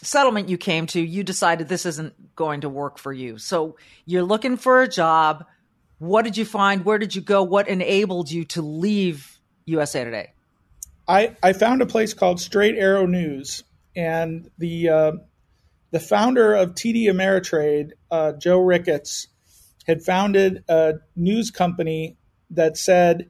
settlement 0.02 0.50
you 0.50 0.58
came 0.58 0.88
to, 0.88 1.02
you 1.02 1.24
decided 1.24 1.68
this 1.68 1.86
isn't 1.86 2.36
going 2.36 2.62
to 2.62 2.70
work 2.70 2.98
for 2.98 3.14
you. 3.14 3.38
So 3.38 3.78
you're 4.06 4.24
looking 4.24 4.58
for 4.58 4.82
a 4.82 4.88
job. 4.88 5.46
What 6.00 6.24
did 6.24 6.38
you 6.38 6.46
find? 6.46 6.84
Where 6.84 6.98
did 6.98 7.16
you 7.16 7.22
go? 7.22 7.44
What 7.44 7.68
enabled 7.68 8.32
you 8.32 8.46
to 8.46 8.62
leave 8.62 9.40
USA 9.66 10.04
Today? 10.04 10.34
I, 11.08 11.36
I 11.44 11.54
found 11.54 11.82
a 11.82 11.86
place 11.86 12.14
called 12.14 12.40
Straight 12.40 12.78
Arrow 12.78 13.06
News, 13.06 13.64
and 13.96 14.50
the 14.58 14.90
uh, 14.90 15.12
the 15.92 16.00
founder 16.00 16.54
of 16.54 16.74
TD 16.74 17.06
Ameritrade, 17.06 17.92
uh, 18.10 18.34
Joe 18.34 18.60
Ricketts, 18.60 19.28
had 19.88 20.04
founded 20.04 20.64
a 20.70 20.96
news 21.16 21.52
company 21.52 22.18
that 22.52 22.78
said 22.78 23.30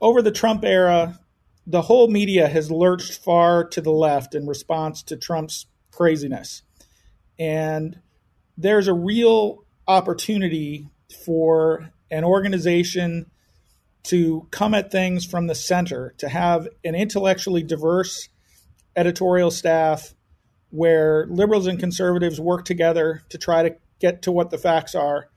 over 0.00 0.22
the 0.22 0.30
Trump 0.30 0.64
era, 0.64 1.18
the 1.66 1.82
whole 1.82 2.08
media 2.08 2.48
has 2.48 2.70
lurched 2.70 3.22
far 3.22 3.64
to 3.68 3.80
the 3.80 3.90
left 3.90 4.34
in 4.34 4.46
response 4.46 5.02
to 5.04 5.16
Trump's 5.16 5.66
craziness. 5.96 6.62
And 7.38 8.00
there's 8.56 8.88
a 8.88 8.94
real 8.94 9.64
opportunity 9.88 10.88
for 11.24 11.90
an 12.10 12.24
organization 12.24 13.30
to 14.04 14.46
come 14.50 14.74
at 14.74 14.92
things 14.92 15.24
from 15.24 15.48
the 15.48 15.54
center, 15.54 16.14
to 16.18 16.28
have 16.28 16.68
an 16.84 16.94
intellectually 16.94 17.62
diverse 17.62 18.28
editorial 18.94 19.50
staff 19.50 20.14
where 20.70 21.26
liberals 21.28 21.66
and 21.66 21.78
conservatives 21.78 22.40
work 22.40 22.64
together 22.64 23.22
to 23.30 23.38
try 23.38 23.62
to 23.62 23.76
get 23.98 24.22
to 24.22 24.32
what 24.32 24.50
the 24.50 24.58
facts 24.58 24.94
are 24.94 25.28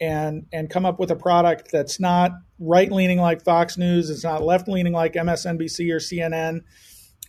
and 0.00 0.46
and 0.52 0.68
come 0.68 0.84
up 0.84 0.98
with 0.98 1.10
a 1.10 1.16
product 1.16 1.70
that's 1.70 2.00
not 2.00 2.32
right 2.58 2.90
leaning 2.90 3.18
like 3.18 3.44
Fox 3.44 3.78
News, 3.78 4.10
it's 4.10 4.24
not 4.24 4.42
left 4.42 4.68
leaning 4.68 4.92
like 4.92 5.14
MSNBC 5.14 5.92
or 5.92 5.98
CNN, 5.98 6.62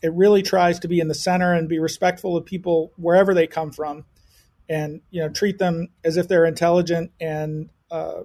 it 0.03 0.13
really 0.13 0.43
tries 0.43 0.79
to 0.79 0.87
be 0.89 0.99
in 0.99 1.07
the 1.07 1.15
center 1.15 1.53
and 1.53 1.69
be 1.69 1.79
respectful 1.79 2.35
of 2.35 2.45
people 2.45 2.91
wherever 2.97 3.33
they 3.33 3.47
come 3.47 3.71
from, 3.71 4.03
and 4.69 5.01
you 5.09 5.21
know 5.21 5.29
treat 5.29 5.57
them 5.57 5.87
as 6.03 6.17
if 6.17 6.27
they're 6.27 6.45
intelligent 6.45 7.11
and 7.21 7.69
uh, 7.89 8.23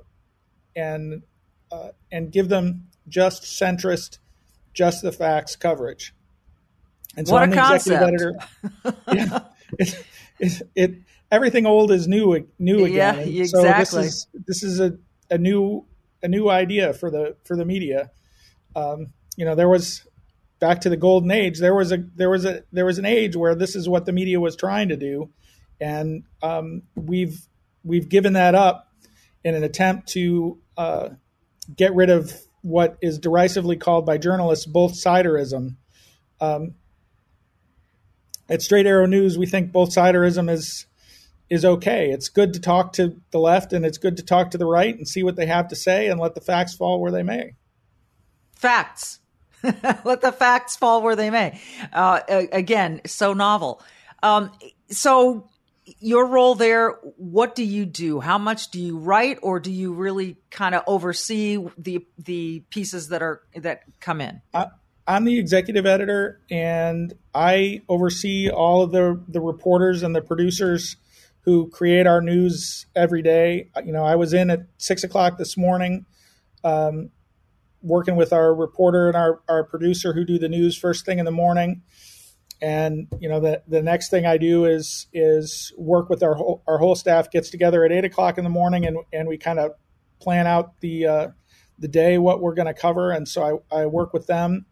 and 0.75 1.23
uh, 1.71 1.91
and 2.11 2.33
give 2.33 2.49
them 2.49 2.89
just 3.09 3.45
centrist, 3.45 4.19
just 4.75 5.03
the 5.03 5.13
facts 5.13 5.55
coverage. 5.55 6.13
And 7.17 7.29
so 7.29 7.35
what 7.35 7.45
I'm 7.45 7.51
the 7.51 7.57
concept. 7.57 8.03
editor. 8.03 8.35
yeah, 9.13 9.39
it, 9.79 10.05
it, 10.41 10.63
it, 10.75 10.95
everything 11.31 11.65
old 11.65 11.93
is 11.93 12.09
new 12.09 12.49
new 12.59 12.85
again. 12.85 13.29
Yeah, 13.29 13.43
exactly. 13.43 13.45
So 13.45 13.63
this 13.63 13.95
is 13.95 14.27
this 14.47 14.63
is 14.65 14.81
a, 14.81 14.99
a 15.31 15.39
new 15.39 15.87
a 16.25 16.29
new 16.29 16.51
idea 16.51 16.93
for 16.93 17.09
the 17.09 17.37
for 17.45 17.57
the 17.57 17.65
media. 17.65 18.11
Um, 18.75 19.13
you 19.37 19.45
know, 19.45 19.55
there 19.55 19.69
was 19.69 20.03
back 20.61 20.81
to 20.83 20.91
the 20.91 20.97
golden 20.97 21.31
age, 21.31 21.59
there 21.59 21.75
was 21.75 21.93
a 21.93 22.05
there 22.17 22.31
was 22.31 22.45
a 22.45 22.65
there 22.73 22.85
was 22.85 22.99
an 22.99 23.05
age 23.05 23.37
where 23.37 23.55
this 23.55 23.77
is 23.77 23.89
what 23.89 24.07
the 24.07 24.13
media 24.13 24.41
was 24.41 24.57
trying 24.57 24.89
to 24.89 24.97
do, 24.97 25.31
and 25.81 26.25
um, 26.43 26.83
we've 26.95 27.49
we've 27.85 28.09
given 28.09 28.35
that 28.35 28.55
up 28.55 28.93
in 29.45 29.55
an 29.55 29.63
attempt 29.63 30.09
to 30.09 30.59
uh, 30.77 31.11
get 31.75 31.95
rid 31.95 32.11
of 32.11 32.33
what 32.63 32.99
is 33.01 33.19
derisively 33.19 33.77
called 33.77 34.05
by 34.05 34.19
journalists 34.19 34.67
both 34.67 34.93
siderism. 34.93 35.77
Um, 36.41 36.75
at 38.49 38.63
Straight 38.63 38.87
Arrow 38.87 39.07
News, 39.07 39.37
we 39.37 39.47
think 39.47 39.73
both 39.73 39.95
siderism 39.95 40.51
is 40.51 40.87
is 41.51 41.65
okay. 41.65 42.11
It's 42.11 42.29
good 42.29 42.53
to 42.53 42.61
talk 42.61 42.93
to 42.95 43.17
the 43.31 43.39
left 43.39 43.73
and 43.73 43.85
it's 43.87 43.99
good 43.99 44.17
to 44.19 44.23
talk 44.23 44.51
to 44.51 44.59
the 44.59 44.67
right 44.67 44.95
and 44.95 45.09
see 45.09 45.23
what 45.23 45.37
they 45.37 45.47
have 45.47 45.69
to 45.69 45.77
say 45.77 46.09
and 46.09 46.21
let 46.21 46.35
the 46.35 46.43
facts 46.43 46.75
fall 46.75 47.01
where 47.01 47.11
they 47.11 47.23
may. 47.23 47.55
Facts. 48.55 49.21
let 50.05 50.21
the 50.21 50.33
facts 50.33 50.77
fall 50.77 51.03
where 51.03 51.17
they 51.17 51.31
may. 51.31 51.61
Uh, 51.93 52.21
again, 52.53 53.01
so 53.07 53.33
novel. 53.33 53.83
Um, 54.23 54.53
so 54.91 55.49
your 56.01 56.27
role 56.27 56.55
there, 56.55 56.91
what 57.17 57.55
do 57.55 57.65
you 57.65 57.87
do? 57.87 58.21
How 58.21 58.39
much 58.39 58.71
do 58.71 58.81
you 58.81 58.99
write, 58.99 59.39
or 59.43 59.61
do 59.61 59.71
you 59.71 59.93
really 59.93 60.37
kind 60.51 60.75
of 60.75 60.83
oversee 60.87 61.59
the 61.77 62.07
the 62.19 62.61
pieces 62.71 63.09
that 63.09 63.23
are 63.23 63.43
that 63.55 63.83
come 64.01 64.21
in? 64.21 64.41
I'm 65.07 65.25
the 65.25 65.39
executive 65.39 65.87
editor, 65.87 66.41
and 66.51 67.15
I 67.35 67.81
oversee 67.89 68.51
all 68.51 68.83
of 68.83 68.93
the 68.93 69.21
the 69.29 69.41
reporters 69.41 70.03
and 70.03 70.15
the 70.15 70.21
producers 70.21 70.97
who 71.43 71.69
create 71.71 72.07
our 72.07 72.21
news 72.21 72.85
every 72.95 73.23
day. 73.23 73.71
You 73.83 73.93
know, 73.93 74.05
I 74.05 74.17
was 74.17 74.35
in 74.35 74.51
at 74.51 74.61
six 74.77 75.05
o'clock 75.05 75.39
this 75.39 75.57
morning, 75.57 76.05
um, 76.63 77.11
working 77.83 78.17
with 78.17 78.33
our 78.33 78.55
reporter 78.55 79.09
and 79.09 79.17
our 79.17 79.41
our 79.49 79.65
producer 79.65 80.13
who 80.13 80.25
do 80.25 80.39
the 80.39 80.49
news 80.49 80.77
first 80.77 81.05
thing 81.05 81.19
in 81.19 81.25
the 81.25 81.31
morning 81.31 81.83
and 82.61 83.07
you 83.21 83.29
know 83.29 83.41
the 83.41 83.63
the 83.69 83.83
next 83.83 84.11
thing 84.11 84.27
I 84.27 84.37
do 84.37 84.65
is 84.65 85.07
is 85.13 85.73
work 85.77 86.09
with 86.09 86.23
our 86.23 86.35
whole 86.35 86.63
our 86.67 86.79
whole 86.79 86.95
staff 86.95 87.31
gets 87.31 87.51
together 87.51 87.85
at 87.85 87.93
eight 87.93 88.05
o'clock 88.05 88.39
in 88.39 88.45
the 88.45 88.51
morning 88.51 88.87
and 88.87 88.99
and 89.13 89.29
we 89.29 89.39
kind 89.39 89.59
of 89.59 89.73
plan 90.21 90.47
out 90.47 90.81
the 90.81 91.07
uh, 91.07 91.29
the 91.79 91.89
day 91.89 92.19
what 92.19 92.41
we're 92.41 92.55
going 92.55 92.67
to 92.67 92.75
cover 92.75 93.13
and 93.13 93.29
so 93.29 93.63
I, 93.73 93.83
I 93.83 93.87
work 93.87 94.13
with 94.13 94.27
them 94.27 94.67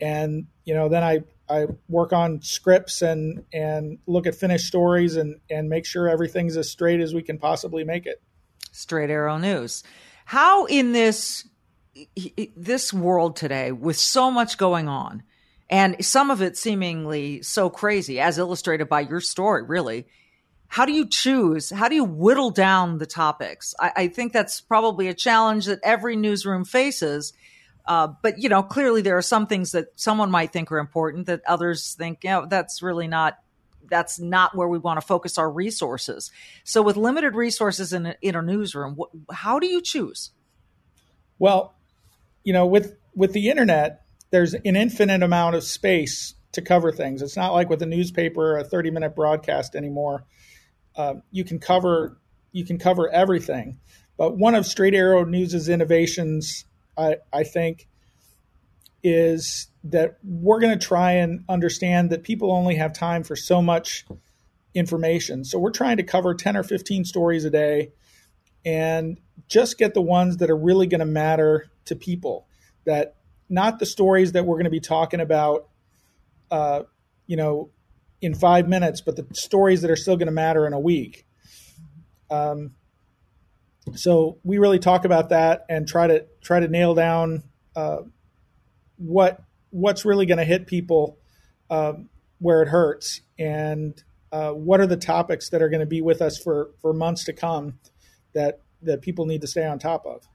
and 0.00 0.46
you 0.64 0.74
know 0.74 0.88
then 0.88 1.02
I 1.02 1.20
I 1.48 1.66
work 1.88 2.12
on 2.12 2.42
scripts 2.42 3.02
and 3.02 3.44
and 3.52 3.98
look 4.06 4.26
at 4.26 4.34
finished 4.34 4.66
stories 4.66 5.16
and 5.16 5.40
and 5.50 5.68
make 5.68 5.86
sure 5.86 6.08
everything's 6.08 6.56
as 6.56 6.70
straight 6.70 7.00
as 7.00 7.14
we 7.14 7.22
can 7.22 7.38
possibly 7.38 7.84
make 7.84 8.06
it. 8.06 8.22
Straight 8.72 9.10
Arrow 9.10 9.38
News. 9.38 9.82
How 10.26 10.66
in 10.66 10.92
this 10.92 11.48
this 12.56 12.92
world 12.92 13.36
today 13.36 13.72
with 13.72 13.96
so 13.96 14.30
much 14.30 14.58
going 14.58 14.88
on 14.88 15.22
and 15.68 16.04
some 16.04 16.30
of 16.30 16.42
it 16.42 16.56
seemingly 16.56 17.42
so 17.42 17.68
crazy, 17.70 18.20
as 18.20 18.38
illustrated 18.38 18.88
by 18.88 19.00
your 19.00 19.20
story, 19.20 19.62
really. 19.62 20.06
How 20.68 20.84
do 20.84 20.92
you 20.92 21.06
choose? 21.06 21.70
How 21.70 21.88
do 21.88 21.94
you 21.94 22.04
whittle 22.04 22.50
down 22.50 22.98
the 22.98 23.06
topics? 23.06 23.74
I, 23.78 23.92
I 23.96 24.08
think 24.08 24.32
that's 24.32 24.60
probably 24.60 25.08
a 25.08 25.14
challenge 25.14 25.66
that 25.66 25.80
every 25.82 26.16
newsroom 26.16 26.64
faces. 26.64 27.32
Uh, 27.84 28.08
but 28.22 28.38
you 28.38 28.48
know, 28.48 28.62
clearly 28.62 29.02
there 29.02 29.16
are 29.16 29.22
some 29.22 29.46
things 29.46 29.72
that 29.72 29.88
someone 29.96 30.30
might 30.30 30.52
think 30.52 30.72
are 30.72 30.78
important 30.78 31.26
that 31.26 31.42
others 31.46 31.94
think, 31.94 32.24
you 32.24 32.30
know, 32.30 32.46
that's 32.46 32.82
really 32.82 33.06
not 33.06 33.38
that's 33.88 34.18
not 34.18 34.56
where 34.56 34.66
we 34.66 34.78
want 34.78 35.00
to 35.00 35.06
focus 35.06 35.38
our 35.38 35.48
resources. 35.48 36.32
So, 36.64 36.82
with 36.82 36.96
limited 36.96 37.36
resources 37.36 37.92
in 37.92 38.06
a, 38.06 38.16
in 38.20 38.34
a 38.34 38.42
newsroom, 38.42 38.98
wh- 38.98 39.32
how 39.32 39.60
do 39.60 39.68
you 39.68 39.80
choose? 39.80 40.32
Well, 41.38 41.75
you 42.46 42.52
know, 42.52 42.64
with 42.64 42.96
with 43.16 43.32
the 43.32 43.50
internet, 43.50 44.02
there's 44.30 44.54
an 44.54 44.76
infinite 44.76 45.24
amount 45.24 45.56
of 45.56 45.64
space 45.64 46.34
to 46.52 46.62
cover 46.62 46.92
things. 46.92 47.20
It's 47.20 47.36
not 47.36 47.52
like 47.52 47.68
with 47.68 47.82
a 47.82 47.86
newspaper, 47.86 48.54
or 48.54 48.58
a 48.58 48.64
30 48.64 48.92
minute 48.92 49.16
broadcast 49.16 49.74
anymore. 49.74 50.24
Uh, 50.94 51.14
you 51.32 51.42
can 51.42 51.58
cover 51.58 52.18
you 52.52 52.64
can 52.64 52.78
cover 52.78 53.10
everything. 53.10 53.80
But 54.16 54.38
one 54.38 54.54
of 54.54 54.64
Straight 54.64 54.94
Arrow 54.94 55.24
News's 55.24 55.68
innovations, 55.68 56.64
I, 56.96 57.16
I 57.32 57.42
think, 57.42 57.88
is 59.02 59.66
that 59.84 60.18
we're 60.22 60.60
going 60.60 60.78
to 60.78 60.86
try 60.86 61.12
and 61.12 61.44
understand 61.48 62.10
that 62.10 62.22
people 62.22 62.52
only 62.52 62.76
have 62.76 62.92
time 62.92 63.24
for 63.24 63.34
so 63.34 63.60
much 63.60 64.06
information. 64.72 65.44
So 65.44 65.58
we're 65.58 65.72
trying 65.72 65.96
to 65.96 66.02
cover 66.04 66.32
10 66.32 66.56
or 66.56 66.62
15 66.62 67.04
stories 67.04 67.44
a 67.44 67.50
day 67.50 67.90
and 68.64 69.18
just 69.48 69.78
get 69.78 69.94
the 69.94 70.00
ones 70.00 70.38
that 70.38 70.48
are 70.48 70.56
really 70.56 70.86
going 70.86 71.00
to 71.00 71.06
matter 71.06 71.66
to 71.86 71.96
people 71.96 72.45
that 72.86 73.16
not 73.48 73.78
the 73.78 73.86
stories 73.86 74.32
that 74.32 74.44
we're 74.44 74.56
going 74.56 74.64
to 74.64 74.70
be 74.70 74.80
talking 74.80 75.20
about, 75.20 75.68
uh, 76.50 76.82
you 77.26 77.36
know, 77.36 77.70
in 78.20 78.34
five 78.34 78.68
minutes, 78.68 79.02
but 79.02 79.16
the 79.16 79.26
stories 79.34 79.82
that 79.82 79.90
are 79.90 79.96
still 79.96 80.16
going 80.16 80.26
to 80.26 80.32
matter 80.32 80.66
in 80.66 80.72
a 80.72 80.80
week. 80.80 81.26
Um, 82.30 82.72
so 83.94 84.38
we 84.42 84.58
really 84.58 84.78
talk 84.78 85.04
about 85.04 85.28
that 85.28 85.64
and 85.68 85.86
try 85.86 86.06
to 86.06 86.26
try 86.42 86.58
to 86.58 86.68
nail 86.68 86.94
down 86.94 87.44
uh, 87.76 87.98
what 88.96 89.42
what's 89.70 90.04
really 90.04 90.26
going 90.26 90.38
to 90.38 90.44
hit 90.44 90.66
people 90.66 91.18
um, 91.70 92.08
where 92.38 92.62
it 92.62 92.68
hurts, 92.68 93.20
and 93.38 94.02
uh, 94.32 94.50
what 94.50 94.80
are 94.80 94.86
the 94.86 94.96
topics 94.96 95.50
that 95.50 95.62
are 95.62 95.68
going 95.68 95.80
to 95.80 95.86
be 95.86 96.00
with 96.00 96.20
us 96.20 96.38
for 96.42 96.70
for 96.80 96.92
months 96.92 97.24
to 97.24 97.32
come 97.32 97.78
that 98.32 98.62
that 98.82 99.02
people 99.02 99.26
need 99.26 99.40
to 99.42 99.46
stay 99.46 99.64
on 99.64 99.78
top 99.78 100.04
of. 100.04 100.26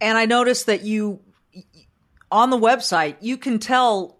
And 0.00 0.18
I 0.18 0.26
noticed 0.26 0.66
that 0.66 0.82
you 0.82 1.20
on 2.30 2.50
the 2.50 2.58
website, 2.58 3.16
you 3.20 3.36
can 3.36 3.58
tell 3.58 4.18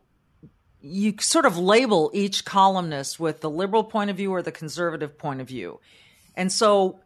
you 0.81 1.15
sort 1.21 1.47
of 1.47 1.57
label 1.57 2.11
each 2.13 2.45
columnist 2.45 3.19
with 3.19 3.41
the 3.41 3.51
liberal 3.51 3.85
point 3.85 4.11
of 4.11 4.17
view 4.17 4.31
or 4.33 4.43
the 4.43 4.53
conservative 4.53 5.17
point 5.17 5.41
of 5.41 5.49
view. 5.49 5.81
And 6.37 6.51
so 6.51 7.01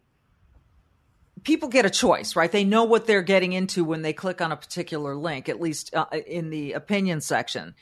people 1.45 1.69
get 1.69 1.85
a 1.85 1.91
choice, 1.91 2.35
right? 2.35 2.51
They 2.51 2.65
know 2.65 2.85
what 2.85 3.07
they're 3.07 3.23
getting 3.23 3.53
into 3.53 3.85
when 3.85 4.03
they 4.03 4.13
click 4.13 4.41
on 4.41 4.51
a 4.51 4.57
particular 4.57 5.15
link, 5.15 5.49
at 5.49 5.61
least 5.61 5.95
uh, 5.95 6.07
in 6.27 6.51
the 6.51 6.73
opinion 6.73 7.21
section. 7.21 7.75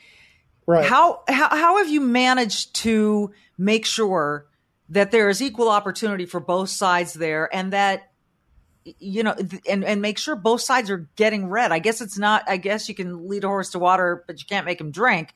Right. 0.67 0.85
How, 0.85 1.23
how 1.27 1.49
how 1.49 1.77
have 1.77 1.89
you 1.89 2.01
managed 2.01 2.75
to 2.77 3.31
make 3.57 3.85
sure 3.85 4.47
that 4.89 5.11
there 5.11 5.29
is 5.29 5.41
equal 5.41 5.69
opportunity 5.69 6.25
for 6.25 6.39
both 6.39 6.69
sides 6.69 7.13
there 7.13 7.53
and 7.53 7.73
that 7.73 8.11
you 8.99 9.23
know, 9.23 9.35
and 9.67 9.83
and 9.83 10.01
make 10.01 10.17
sure 10.17 10.35
both 10.35 10.61
sides 10.61 10.89
are 10.89 11.09
getting 11.15 11.47
read. 11.47 11.71
I 11.71 11.79
guess 11.79 12.01
it's 12.01 12.17
not. 12.17 12.43
I 12.47 12.57
guess 12.57 12.87
you 12.87 12.95
can 12.95 13.27
lead 13.27 13.43
a 13.43 13.47
horse 13.47 13.71
to 13.71 13.79
water, 13.79 14.23
but 14.27 14.39
you 14.39 14.45
can't 14.45 14.65
make 14.65 14.79
him 14.79 14.91
drink. 14.91 15.33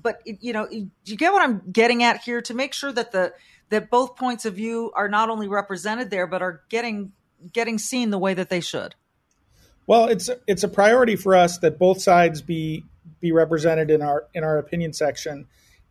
But 0.00 0.22
you 0.24 0.52
know, 0.52 0.68
you 0.70 1.16
get 1.16 1.32
what 1.32 1.42
I'm 1.42 1.62
getting 1.70 2.02
at 2.02 2.22
here 2.22 2.40
to 2.42 2.54
make 2.54 2.72
sure 2.72 2.92
that 2.92 3.12
the 3.12 3.34
that 3.70 3.90
both 3.90 4.16
points 4.16 4.44
of 4.44 4.54
view 4.54 4.90
are 4.94 5.08
not 5.08 5.28
only 5.28 5.48
represented 5.48 6.10
there, 6.10 6.26
but 6.26 6.40
are 6.40 6.62
getting 6.68 7.12
getting 7.52 7.78
seen 7.78 8.10
the 8.10 8.18
way 8.18 8.34
that 8.34 8.48
they 8.48 8.60
should. 8.60 8.94
Well, 9.86 10.06
it's 10.06 10.30
it's 10.46 10.64
a 10.64 10.68
priority 10.68 11.16
for 11.16 11.34
us 11.34 11.58
that 11.58 11.78
both 11.78 12.00
sides 12.00 12.42
be 12.42 12.84
be 13.20 13.32
represented 13.32 13.90
in 13.90 14.02
our 14.02 14.26
in 14.34 14.44
our 14.44 14.58
opinion 14.58 14.92
section, 14.92 15.46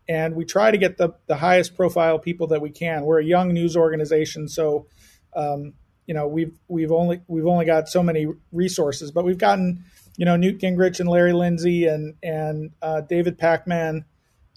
and 0.07 0.35
we 0.35 0.45
try 0.45 0.71
to 0.71 0.77
get 0.77 0.97
the 0.97 1.11
the 1.27 1.35
highest 1.35 1.75
profile 1.75 2.17
people 2.19 2.47
that 2.47 2.61
we 2.61 2.69
can. 2.69 3.03
We're 3.03 3.19
a 3.19 3.25
young 3.25 3.53
news 3.53 3.75
organization, 3.75 4.47
so 4.47 4.87
um, 5.35 5.73
you 6.07 6.13
know 6.13 6.27
we've 6.27 6.57
we've 6.67 6.91
only 6.91 7.21
we've 7.27 7.45
only 7.45 7.65
got 7.65 7.89
so 7.89 8.01
many 8.01 8.27
resources, 8.51 9.11
but 9.11 9.25
we've 9.25 9.37
gotten 9.37 9.83
you 10.15 10.25
know 10.25 10.37
Newt 10.37 10.59
Gingrich 10.59 10.99
and 10.99 11.07
Larry 11.07 11.33
Lindsey 11.33 11.85
and 11.85 12.15
and 12.23 12.71
uh, 12.81 13.01
David 13.01 13.37
Pakman, 13.37 14.05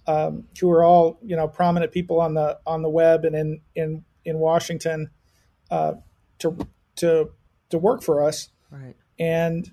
um, 0.07 0.45
who 0.59 0.71
are 0.71 0.85
all 0.85 1.19
you 1.23 1.37
know 1.37 1.49
prominent 1.49 1.93
people 1.93 2.21
on 2.21 2.35
the 2.35 2.59
on 2.67 2.83
the 2.83 2.89
web 2.89 3.25
and 3.25 3.35
in 3.35 3.61
in 3.75 4.05
in 4.25 4.39
Washington, 4.39 5.11
uh, 5.71 5.95
to 6.39 6.57
to 6.97 7.31
to 7.71 7.79
work 7.79 8.03
for 8.03 8.23
us, 8.25 8.49
right? 8.71 8.95
And 9.19 9.71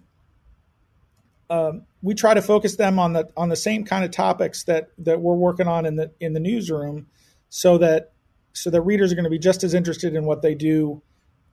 um, 1.49 1.85
we 2.01 2.15
try 2.15 2.33
to 2.33 2.41
focus 2.41 2.75
them 2.75 2.97
on 2.97 3.13
the 3.13 3.29
on 3.37 3.49
the 3.49 3.55
same 3.55 3.85
kind 3.85 4.03
of 4.03 4.09
topics 4.09 4.63
that 4.63 4.89
that 4.97 5.21
we're 5.21 5.35
working 5.35 5.67
on 5.67 5.85
in 5.85 5.95
the 5.95 6.11
in 6.19 6.33
the 6.33 6.39
newsroom, 6.39 7.05
so 7.49 7.77
that 7.77 8.13
so 8.53 8.71
that 8.71 8.81
readers 8.81 9.11
are 9.11 9.15
going 9.15 9.25
to 9.25 9.29
be 9.29 9.37
just 9.37 9.63
as 9.63 9.75
interested 9.75 10.15
in 10.15 10.25
what 10.25 10.41
they 10.41 10.55
do 10.55 11.03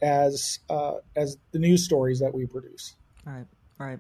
as 0.05 0.59
uh, 0.69 0.97
as 1.17 1.39
the 1.53 1.59
news 1.59 1.85
stories 1.85 2.21
that 2.21 2.33
we 2.33 2.47
produce. 2.47 2.95
Right, 3.25 3.47
right. 3.79 3.99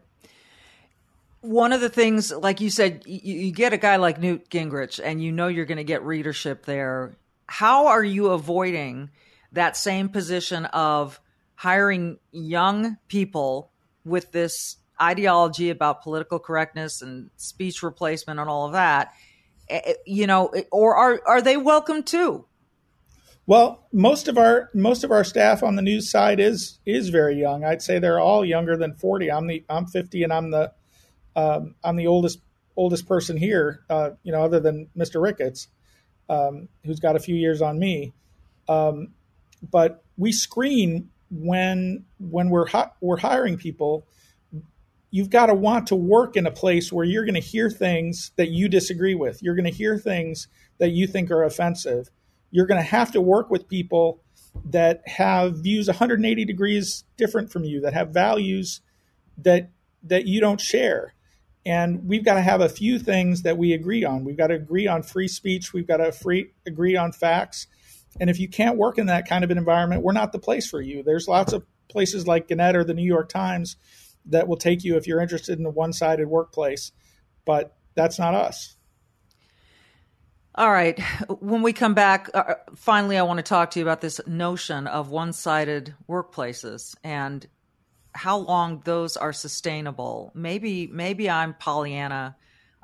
One 1.40 1.72
of 1.72 1.80
the 1.80 1.88
things, 1.88 2.30
like 2.30 2.60
you 2.60 2.70
said, 2.70 3.02
you, 3.06 3.34
you 3.34 3.52
get 3.52 3.72
a 3.72 3.78
guy 3.78 3.96
like 3.96 4.20
Newt 4.20 4.48
Gingrich, 4.50 5.00
and 5.02 5.22
you 5.22 5.32
know 5.32 5.48
you're 5.48 5.64
going 5.64 5.78
to 5.78 5.84
get 5.84 6.02
readership 6.02 6.66
there. 6.66 7.16
How 7.46 7.88
are 7.88 8.04
you 8.04 8.28
avoiding 8.28 9.10
that 9.52 9.76
same 9.76 10.08
position 10.08 10.66
of 10.66 11.20
hiring 11.54 12.18
young 12.32 12.98
people 13.08 13.70
with 14.04 14.32
this 14.32 14.76
ideology 15.00 15.70
about 15.70 16.02
political 16.02 16.38
correctness 16.38 17.02
and 17.02 17.30
speech 17.36 17.82
replacement 17.82 18.40
and 18.40 18.48
all 18.48 18.66
of 18.66 18.72
that? 18.72 19.12
Eh, 19.68 19.80
eh, 19.84 19.94
you 20.06 20.26
know, 20.26 20.52
or 20.70 20.96
are 20.96 21.22
are 21.26 21.40
they 21.40 21.56
welcome 21.56 22.02
too? 22.02 22.44
Well, 23.46 23.86
most 23.92 24.28
of 24.28 24.38
our 24.38 24.70
most 24.74 25.04
of 25.04 25.10
our 25.12 25.24
staff 25.24 25.62
on 25.62 25.76
the 25.76 25.82
news 25.82 26.10
side 26.10 26.40
is 26.40 26.78
is 26.86 27.10
very 27.10 27.38
young. 27.40 27.64
I'd 27.64 27.82
say 27.82 27.98
they're 27.98 28.20
all 28.20 28.44
younger 28.44 28.76
than 28.76 28.94
forty. 28.94 29.30
I'm 29.30 29.46
the 29.48 29.64
I'm 29.68 29.86
fifty, 29.86 30.22
and 30.24 30.32
I'm 30.32 30.50
the 30.50 30.72
um, 31.36 31.74
I'm 31.84 31.96
the 31.96 32.06
oldest 32.08 32.40
oldest 32.76 33.06
person 33.08 33.36
here. 33.36 33.82
Uh, 33.90 34.12
you 34.22 34.32
know, 34.32 34.44
other 34.44 34.60
than 34.60 34.88
Mr. 34.96 35.22
Ricketts, 35.22 35.68
um, 36.28 36.68
who's 36.84 37.00
got 37.00 37.16
a 37.16 37.20
few 37.20 37.36
years 37.36 37.62
on 37.62 37.78
me. 37.78 38.14
Um, 38.68 39.08
but 39.70 40.04
we 40.18 40.32
screen 40.32 41.10
when 41.30 42.04
when 42.18 42.50
we're 42.50 42.66
hi- 42.68 42.90
we're 43.00 43.18
hiring 43.18 43.58
people. 43.58 44.06
you've 45.10 45.30
got 45.30 45.46
to 45.46 45.54
want 45.54 45.88
to 45.88 45.96
work 45.96 46.36
in 46.36 46.46
a 46.46 46.50
place 46.50 46.92
where 46.92 47.04
you're 47.04 47.24
going 47.24 47.34
to 47.34 47.40
hear 47.40 47.70
things 47.70 48.32
that 48.36 48.50
you 48.50 48.68
disagree 48.68 49.14
with. 49.14 49.42
You're 49.42 49.54
going 49.54 49.64
to 49.70 49.70
hear 49.70 49.98
things 49.98 50.48
that 50.78 50.90
you 50.90 51.06
think 51.06 51.30
are 51.30 51.44
offensive. 51.44 52.10
You're 52.54 52.66
going 52.66 52.80
to 52.80 52.88
have 52.88 53.10
to 53.12 53.20
work 53.20 53.50
with 53.50 53.66
people 53.66 54.22
that 54.66 55.02
have 55.06 55.56
views 55.56 55.88
180 55.88 56.44
degrees 56.44 57.02
different 57.16 57.50
from 57.50 57.64
you, 57.64 57.80
that 57.80 57.94
have 57.94 58.10
values 58.10 58.80
that 59.38 59.72
that 60.04 60.26
you 60.26 60.40
don't 60.40 60.60
share. 60.60 61.14
And 61.66 62.06
we've 62.06 62.24
got 62.24 62.34
to 62.34 62.42
have 62.42 62.60
a 62.60 62.68
few 62.68 63.00
things 63.00 63.42
that 63.42 63.58
we 63.58 63.72
agree 63.72 64.04
on. 64.04 64.22
We've 64.22 64.36
got 64.36 64.48
to 64.48 64.54
agree 64.54 64.86
on 64.86 65.02
free 65.02 65.26
speech. 65.26 65.72
We've 65.72 65.86
got 65.86 65.96
to 65.96 66.12
free, 66.12 66.52
agree 66.64 66.94
on 66.94 67.10
facts. 67.10 67.66
And 68.20 68.30
if 68.30 68.38
you 68.38 68.48
can't 68.48 68.76
work 68.76 68.98
in 68.98 69.06
that 69.06 69.28
kind 69.28 69.42
of 69.42 69.50
an 69.50 69.58
environment, 69.58 70.02
we're 70.02 70.12
not 70.12 70.30
the 70.30 70.38
place 70.38 70.68
for 70.70 70.80
you. 70.80 71.02
There's 71.02 71.26
lots 71.26 71.52
of 71.52 71.64
places 71.88 72.28
like 72.28 72.46
Gannett 72.46 72.76
or 72.76 72.84
the 72.84 72.94
New 72.94 73.02
York 73.02 73.30
Times 73.30 73.76
that 74.26 74.46
will 74.46 74.58
take 74.58 74.84
you 74.84 74.96
if 74.96 75.08
you're 75.08 75.20
interested 75.20 75.58
in 75.58 75.66
a 75.66 75.70
one 75.70 75.92
sided 75.92 76.28
workplace, 76.28 76.92
but 77.44 77.76
that's 77.96 78.18
not 78.18 78.34
us. 78.34 78.73
All 80.56 80.70
right. 80.70 81.00
When 81.40 81.62
we 81.62 81.72
come 81.72 81.94
back, 81.94 82.30
uh, 82.32 82.54
finally, 82.76 83.18
I 83.18 83.22
want 83.22 83.38
to 83.38 83.42
talk 83.42 83.72
to 83.72 83.80
you 83.80 83.84
about 83.84 84.00
this 84.00 84.20
notion 84.24 84.86
of 84.86 85.10
one 85.10 85.32
sided 85.32 85.96
workplaces 86.08 86.94
and 87.02 87.44
how 88.14 88.38
long 88.38 88.80
those 88.84 89.16
are 89.16 89.32
sustainable. 89.32 90.30
Maybe, 90.32 90.86
maybe 90.86 91.28
I'm 91.28 91.54
Pollyanna. 91.54 92.36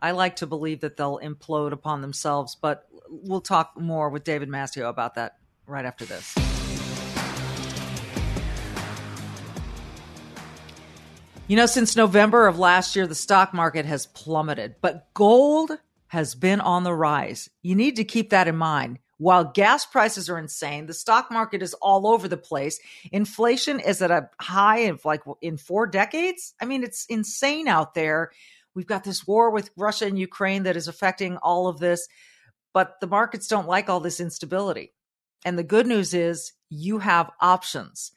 I 0.02 0.10
like 0.10 0.36
to 0.36 0.48
believe 0.48 0.80
that 0.80 0.96
they'll 0.96 1.20
implode 1.20 1.70
upon 1.70 2.00
themselves, 2.00 2.56
but 2.60 2.88
we'll 3.08 3.40
talk 3.40 3.78
more 3.78 4.10
with 4.10 4.24
David 4.24 4.48
Mastio 4.48 4.88
about 4.88 5.14
that 5.14 5.36
right 5.64 5.84
after 5.84 6.04
this. 6.04 6.34
You 11.46 11.56
know, 11.56 11.66
since 11.66 11.94
November 11.94 12.48
of 12.48 12.58
last 12.58 12.96
year, 12.96 13.06
the 13.06 13.14
stock 13.14 13.54
market 13.54 13.86
has 13.86 14.06
plummeted, 14.06 14.74
but 14.80 15.14
gold 15.14 15.70
has 16.10 16.34
been 16.34 16.60
on 16.60 16.82
the 16.82 16.92
rise. 16.92 17.48
You 17.62 17.76
need 17.76 17.96
to 17.96 18.04
keep 18.04 18.30
that 18.30 18.48
in 18.48 18.56
mind. 18.56 18.98
While 19.18 19.44
gas 19.44 19.86
prices 19.86 20.28
are 20.28 20.38
insane, 20.38 20.86
the 20.86 20.92
stock 20.92 21.30
market 21.30 21.62
is 21.62 21.74
all 21.74 22.08
over 22.08 22.26
the 22.26 22.36
place. 22.36 22.80
Inflation 23.12 23.78
is 23.78 24.02
at 24.02 24.10
a 24.10 24.28
high 24.40 24.88
of 24.88 25.04
like 25.04 25.22
in 25.40 25.56
four 25.56 25.86
decades. 25.86 26.52
I 26.60 26.64
mean, 26.64 26.82
it's 26.82 27.06
insane 27.06 27.68
out 27.68 27.94
there. 27.94 28.32
We've 28.74 28.88
got 28.88 29.04
this 29.04 29.24
war 29.24 29.50
with 29.50 29.70
Russia 29.76 30.06
and 30.06 30.18
Ukraine 30.18 30.64
that 30.64 30.76
is 30.76 30.88
affecting 30.88 31.36
all 31.36 31.68
of 31.68 31.78
this, 31.78 32.08
but 32.74 32.98
the 33.00 33.06
markets 33.06 33.46
don't 33.46 33.68
like 33.68 33.88
all 33.88 34.00
this 34.00 34.18
instability. 34.18 34.92
And 35.44 35.56
the 35.56 35.62
good 35.62 35.86
news 35.86 36.12
is 36.12 36.54
you 36.70 36.98
have 36.98 37.30
options. 37.40 38.10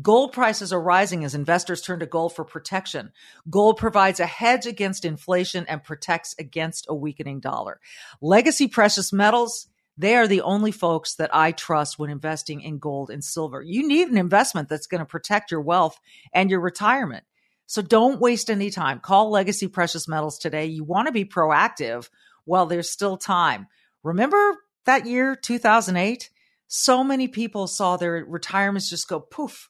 Gold 0.00 0.32
prices 0.32 0.72
are 0.72 0.80
rising 0.80 1.24
as 1.24 1.34
investors 1.34 1.82
turn 1.82 1.98
to 1.98 2.06
gold 2.06 2.32
for 2.32 2.44
protection. 2.44 3.10
Gold 3.50 3.76
provides 3.76 4.20
a 4.20 4.26
hedge 4.26 4.64
against 4.64 5.04
inflation 5.04 5.66
and 5.66 5.82
protects 5.82 6.32
against 6.38 6.86
a 6.88 6.94
weakening 6.94 7.40
dollar. 7.40 7.80
Legacy 8.20 8.68
Precious 8.68 9.12
Metals, 9.12 9.66
they 9.98 10.14
are 10.14 10.28
the 10.28 10.42
only 10.42 10.70
folks 10.70 11.16
that 11.16 11.34
I 11.34 11.50
trust 11.50 11.98
when 11.98 12.08
investing 12.08 12.60
in 12.60 12.78
gold 12.78 13.10
and 13.10 13.24
silver. 13.24 13.62
You 13.62 13.86
need 13.86 14.08
an 14.08 14.16
investment 14.16 14.68
that's 14.68 14.86
going 14.86 15.00
to 15.00 15.04
protect 15.06 15.50
your 15.50 15.60
wealth 15.60 15.98
and 16.32 16.50
your 16.50 16.60
retirement. 16.60 17.24
So 17.66 17.82
don't 17.82 18.20
waste 18.20 18.48
any 18.48 18.70
time. 18.70 19.00
Call 19.00 19.30
Legacy 19.30 19.66
Precious 19.66 20.06
Metals 20.06 20.38
today. 20.38 20.66
You 20.66 20.84
want 20.84 21.06
to 21.06 21.12
be 21.12 21.24
proactive 21.24 22.08
while 22.44 22.66
there's 22.66 22.90
still 22.90 23.16
time. 23.16 23.66
Remember 24.04 24.56
that 24.86 25.06
year, 25.06 25.34
2008? 25.34 26.30
So 26.68 27.02
many 27.02 27.26
people 27.26 27.66
saw 27.66 27.96
their 27.96 28.24
retirements 28.24 28.88
just 28.88 29.08
go 29.08 29.18
poof 29.18 29.68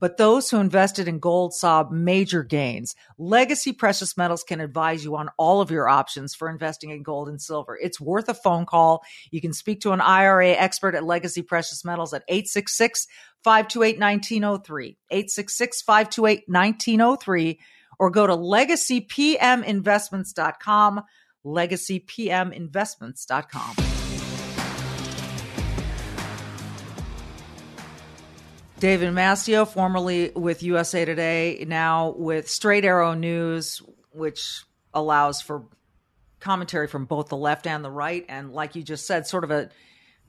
but 0.00 0.16
those 0.16 0.50
who 0.50 0.58
invested 0.58 1.06
in 1.08 1.18
gold 1.18 1.52
saw 1.54 1.88
major 1.90 2.42
gains. 2.42 2.94
Legacy 3.18 3.72
Precious 3.72 4.16
Metals 4.16 4.44
can 4.44 4.60
advise 4.60 5.04
you 5.04 5.16
on 5.16 5.28
all 5.36 5.60
of 5.60 5.70
your 5.70 5.86
options 5.88 6.34
for 6.34 6.48
investing 6.48 6.90
in 6.90 7.02
gold 7.02 7.28
and 7.28 7.40
silver. 7.40 7.78
It's 7.80 8.00
worth 8.00 8.28
a 8.28 8.34
phone 8.34 8.66
call. 8.66 9.02
You 9.30 9.40
can 9.40 9.52
speak 9.52 9.80
to 9.82 9.92
an 9.92 10.00
IRA 10.00 10.50
expert 10.50 10.94
at 10.94 11.04
Legacy 11.04 11.42
Precious 11.42 11.84
Metals 11.84 12.14
at 12.14 12.22
866 12.28 13.06
528 13.44 14.00
1903, 14.00 14.96
866 15.10 15.82
528 15.82 16.44
1903, 16.48 17.60
or 17.98 18.10
go 18.10 18.26
to 18.26 18.36
legacypminvestments.com, 18.36 21.02
legacypminvestments.com. 21.44 23.97
David 28.78 29.12
Mastio, 29.12 29.66
formerly 29.66 30.30
with 30.36 30.62
USA 30.62 31.04
Today, 31.04 31.64
now 31.66 32.14
with 32.16 32.48
Straight 32.48 32.84
Arrow 32.84 33.14
News, 33.14 33.82
which 34.12 34.62
allows 34.94 35.40
for 35.40 35.64
commentary 36.38 36.86
from 36.86 37.04
both 37.04 37.28
the 37.28 37.36
left 37.36 37.66
and 37.66 37.84
the 37.84 37.90
right. 37.90 38.24
And 38.28 38.52
like 38.52 38.76
you 38.76 38.84
just 38.84 39.04
said, 39.04 39.26
sort 39.26 39.42
of 39.42 39.50
a, 39.50 39.70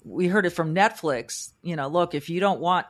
we 0.03 0.27
heard 0.27 0.47
it 0.47 0.49
from 0.49 0.73
Netflix. 0.73 1.51
You 1.61 1.75
know, 1.75 1.89
look, 1.89 2.15
if 2.15 2.31
you 2.31 2.39
don't 2.39 2.59
want 2.59 2.87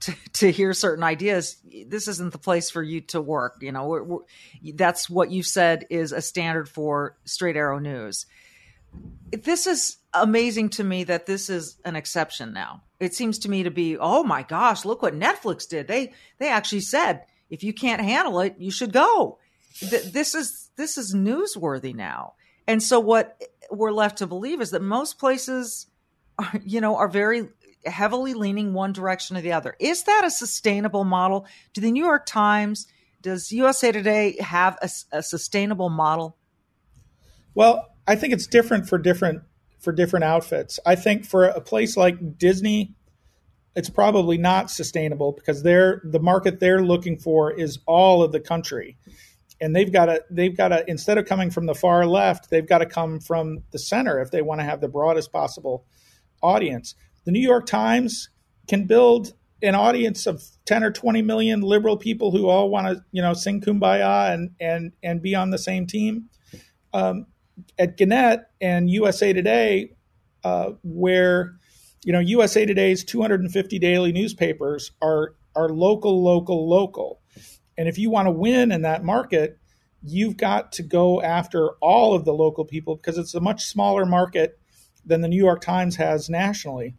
to, 0.00 0.14
to 0.34 0.50
hear 0.50 0.72
certain 0.72 1.04
ideas, 1.04 1.56
this 1.86 2.08
isn't 2.08 2.32
the 2.32 2.38
place 2.38 2.70
for 2.70 2.82
you 2.82 3.00
to 3.02 3.20
work. 3.20 3.58
You 3.60 3.70
know, 3.70 3.86
we're, 3.86 4.02
we're, 4.02 4.18
that's 4.74 5.08
what 5.08 5.30
you 5.30 5.44
said 5.44 5.86
is 5.88 6.10
a 6.10 6.20
standard 6.20 6.68
for 6.68 7.16
Straight 7.24 7.56
Arrow 7.56 7.78
News. 7.78 8.26
This 9.30 9.68
is 9.68 9.98
amazing 10.12 10.70
to 10.70 10.84
me 10.84 11.04
that 11.04 11.26
this 11.26 11.48
is 11.48 11.78
an 11.84 11.94
exception 11.94 12.52
now 12.52 12.82
it 13.00 13.14
seems 13.14 13.38
to 13.40 13.50
me 13.50 13.62
to 13.62 13.70
be 13.70 13.96
oh 13.98 14.22
my 14.22 14.42
gosh 14.42 14.84
look 14.84 15.02
what 15.02 15.14
netflix 15.14 15.68
did. 15.68 15.88
They 15.88 16.12
they 16.38 16.48
actually 16.48 16.80
said 16.80 17.24
if 17.50 17.62
you 17.62 17.72
can't 17.72 18.00
handle 18.00 18.40
it 18.40 18.56
you 18.58 18.70
should 18.70 18.92
go. 18.92 19.38
This 19.80 20.34
is 20.34 20.70
this 20.76 20.98
is 20.98 21.14
newsworthy 21.14 21.94
now. 21.94 22.34
And 22.66 22.82
so 22.82 22.98
what 22.98 23.40
we're 23.70 23.92
left 23.92 24.18
to 24.18 24.26
believe 24.26 24.60
is 24.60 24.70
that 24.70 24.82
most 24.82 25.18
places 25.18 25.86
are, 26.38 26.52
you 26.64 26.80
know 26.80 26.96
are 26.96 27.08
very 27.08 27.48
heavily 27.84 28.34
leaning 28.34 28.72
one 28.72 28.92
direction 28.92 29.36
or 29.36 29.40
the 29.40 29.52
other. 29.52 29.76
Is 29.78 30.04
that 30.04 30.24
a 30.24 30.30
sustainable 30.30 31.04
model? 31.04 31.46
Do 31.72 31.80
the 31.80 31.90
new 31.90 32.04
york 32.04 32.26
times 32.26 32.86
does 33.22 33.50
usa 33.50 33.92
today 33.92 34.36
have 34.40 34.78
a, 34.82 34.88
a 35.16 35.22
sustainable 35.22 35.90
model? 35.90 36.36
Well 37.54 37.88
i 38.06 38.14
think 38.14 38.32
it's 38.32 38.46
different 38.46 38.88
for 38.88 38.98
different 38.98 39.42
for 39.78 39.92
different 39.92 40.24
outfits. 40.24 40.78
I 40.84 40.94
think 40.94 41.24
for 41.24 41.44
a 41.44 41.60
place 41.60 41.96
like 41.96 42.38
Disney, 42.38 42.94
it's 43.74 43.90
probably 43.90 44.38
not 44.38 44.70
sustainable 44.70 45.32
because 45.32 45.62
they're 45.62 46.00
the 46.04 46.18
market 46.18 46.60
they're 46.60 46.82
looking 46.82 47.18
for 47.18 47.52
is 47.52 47.78
all 47.86 48.22
of 48.22 48.32
the 48.32 48.40
country. 48.40 48.96
And 49.60 49.74
they've 49.74 49.92
got 49.92 50.06
to 50.06 50.24
they've 50.30 50.56
got 50.56 50.68
to 50.68 50.88
instead 50.88 51.18
of 51.18 51.26
coming 51.26 51.50
from 51.50 51.66
the 51.66 51.74
far 51.74 52.06
left, 52.06 52.50
they've 52.50 52.66
got 52.66 52.78
to 52.78 52.86
come 52.86 53.20
from 53.20 53.62
the 53.70 53.78
center 53.78 54.20
if 54.20 54.30
they 54.30 54.42
want 54.42 54.60
to 54.60 54.64
have 54.64 54.80
the 54.80 54.88
broadest 54.88 55.32
possible 55.32 55.84
audience. 56.42 56.94
The 57.24 57.32
New 57.32 57.40
York 57.40 57.66
Times 57.66 58.30
can 58.66 58.86
build 58.86 59.32
an 59.62 59.74
audience 59.74 60.26
of 60.26 60.44
10 60.66 60.84
or 60.84 60.90
20 60.90 61.22
million 61.22 61.60
liberal 61.60 61.96
people 61.96 62.30
who 62.30 62.48
all 62.48 62.68
want 62.68 62.86
to, 62.86 63.04
you 63.12 63.22
know, 63.22 63.32
sing 63.34 63.60
kumbaya 63.60 64.32
and 64.32 64.50
and 64.60 64.92
and 65.02 65.22
be 65.22 65.34
on 65.34 65.50
the 65.50 65.58
same 65.58 65.86
team. 65.86 66.28
Um, 66.92 67.26
at 67.78 67.96
Gannett 67.96 68.40
and 68.60 68.90
USA 68.90 69.32
Today, 69.32 69.92
uh, 70.44 70.72
where 70.82 71.56
you 72.04 72.12
know 72.12 72.20
USA 72.20 72.66
Today's 72.66 73.04
250 73.04 73.78
daily 73.78 74.12
newspapers 74.12 74.92
are 75.02 75.34
are 75.54 75.70
local, 75.70 76.22
local, 76.22 76.68
local, 76.68 77.20
and 77.78 77.88
if 77.88 77.98
you 77.98 78.10
want 78.10 78.26
to 78.26 78.32
win 78.32 78.72
in 78.72 78.82
that 78.82 79.04
market, 79.04 79.58
you've 80.02 80.36
got 80.36 80.72
to 80.72 80.82
go 80.82 81.20
after 81.22 81.70
all 81.80 82.14
of 82.14 82.24
the 82.24 82.32
local 82.32 82.64
people 82.64 82.96
because 82.96 83.18
it's 83.18 83.34
a 83.34 83.40
much 83.40 83.64
smaller 83.64 84.06
market 84.06 84.58
than 85.04 85.20
the 85.20 85.28
New 85.28 85.42
York 85.42 85.60
Times 85.60 85.96
has 85.96 86.28
nationally. 86.28 86.94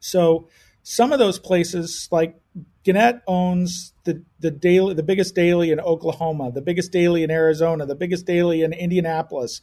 So 0.00 0.48
some 0.82 1.12
of 1.12 1.18
those 1.18 1.38
places, 1.38 2.08
like 2.10 2.41
Gannett 2.84 3.22
owns 3.26 3.92
the 4.04 4.24
the 4.40 4.50
daily 4.50 4.94
the 4.94 5.02
biggest 5.02 5.34
daily 5.34 5.70
in 5.70 5.80
Oklahoma, 5.80 6.50
the 6.52 6.62
biggest 6.62 6.92
daily 6.92 7.22
in 7.22 7.30
Arizona, 7.30 7.86
the 7.86 7.94
biggest 7.94 8.26
daily 8.26 8.62
in 8.62 8.72
Indianapolis 8.72 9.60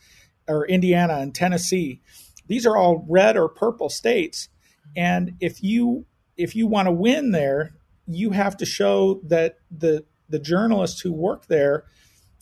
or 0.47 0.65
Indiana 0.67 1.15
and 1.15 1.36
Tennessee. 1.36 2.01
These 2.47 2.65
are 2.65 2.77
all 2.77 3.05
red 3.08 3.38
or 3.38 3.49
purple 3.49 3.89
states. 3.89 4.49
And 4.95 5.34
if 5.39 5.62
you 5.62 6.05
if 6.38 6.55
you 6.55 6.67
want 6.67 6.88
to 6.88 6.91
win 6.91 7.32
there, 7.32 7.75
you 8.08 8.32
have 8.32 8.58
to 8.58 8.65
show 8.65 9.21
that 9.25 9.58
the 9.69 10.05
the 10.29 10.39
journalists 10.39 11.01
who 11.01 11.12
work 11.12 11.47
there 11.47 11.86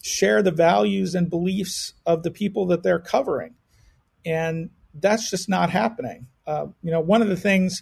share 0.04 0.44
the 0.44 0.52
values 0.52 1.16
and 1.16 1.30
beliefs 1.30 1.94
of 2.06 2.24
the 2.24 2.32
people 2.32 2.68
that 2.68 2.84
they're 2.84 3.00
covering. 3.00 3.56
And 4.26 4.70
that's 4.94 5.30
just 5.30 5.50
not 5.50 5.70
happening. 5.70 6.28
Uh, 6.46 6.68
you 6.82 6.92
know, 6.92 7.00
one 7.00 7.22
of 7.22 7.28
the 7.28 7.36
things 7.36 7.82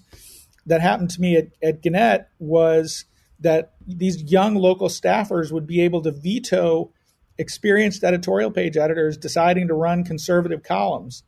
that 0.65 0.81
happened 0.81 1.11
to 1.11 1.21
me 1.21 1.35
at, 1.35 1.47
at 1.61 1.81
Gannett 1.81 2.27
was 2.39 3.05
that 3.39 3.73
these 3.85 4.23
young 4.23 4.55
local 4.55 4.87
staffers 4.87 5.51
would 5.51 5.67
be 5.67 5.81
able 5.81 6.01
to 6.01 6.11
veto 6.11 6.91
experienced 7.37 8.03
editorial 8.03 8.49
page 8.49 8.77
editors 8.77 9.17
deciding 9.17 9.67
to 9.67 9.73
run 9.73 10.03
conservative 10.03 10.63
columns, 10.63 11.23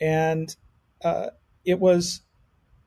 and 0.00 0.54
uh, 1.02 1.28
it 1.64 1.78
was 1.78 2.22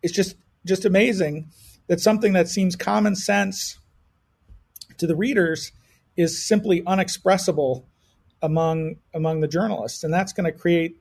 it's 0.01 0.13
just 0.13 0.35
just 0.65 0.85
amazing 0.85 1.49
that 1.87 1.99
something 1.99 2.33
that 2.33 2.47
seems 2.47 2.75
common 2.75 3.15
sense 3.15 3.79
to 4.97 5.07
the 5.07 5.15
readers 5.15 5.71
is 6.15 6.45
simply 6.45 6.83
unexpressible 6.85 7.87
among 8.41 8.95
among 9.13 9.39
the 9.39 9.47
journalists, 9.47 10.03
and 10.03 10.13
that's 10.13 10.33
going 10.33 10.51
to 10.51 10.57
create 10.57 10.97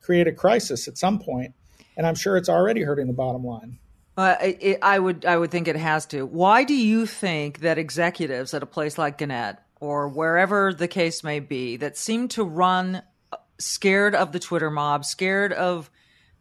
create 0.00 0.26
a 0.26 0.32
crisis 0.32 0.86
at 0.86 0.98
some 0.98 1.18
point. 1.18 1.54
And 1.96 2.06
I'm 2.06 2.16
sure 2.16 2.36
it's 2.36 2.48
already 2.48 2.82
hurting 2.82 3.06
the 3.06 3.12
bottom 3.12 3.44
line. 3.44 3.78
Uh, 4.16 4.36
it, 4.40 4.78
I 4.80 4.98
would 4.98 5.24
I 5.24 5.36
would 5.36 5.50
think 5.50 5.66
it 5.66 5.76
has 5.76 6.06
to. 6.06 6.24
Why 6.24 6.64
do 6.64 6.74
you 6.74 7.06
think 7.06 7.60
that 7.60 7.78
executives 7.78 8.54
at 8.54 8.62
a 8.62 8.66
place 8.66 8.96
like 8.96 9.18
Gannett 9.18 9.56
or 9.80 10.08
wherever 10.08 10.72
the 10.72 10.86
case 10.86 11.24
may 11.24 11.40
be 11.40 11.76
that 11.78 11.96
seem 11.96 12.28
to 12.28 12.44
run 12.44 13.02
uh, 13.32 13.36
scared 13.58 14.14
of 14.14 14.30
the 14.30 14.38
Twitter 14.38 14.70
mob, 14.70 15.04
scared 15.04 15.52
of 15.52 15.90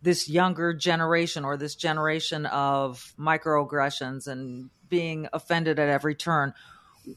this 0.04 0.30
younger 0.30 0.74
generation 0.74 1.46
or 1.46 1.58
this 1.58 1.76
generation 1.76 2.46
of 2.46 3.14
microaggressions 3.18 4.28
and 4.28 4.70
being 4.88 5.28
offended 5.34 5.80
at 5.80 5.90
every 5.90 6.14
turn? 6.14 6.54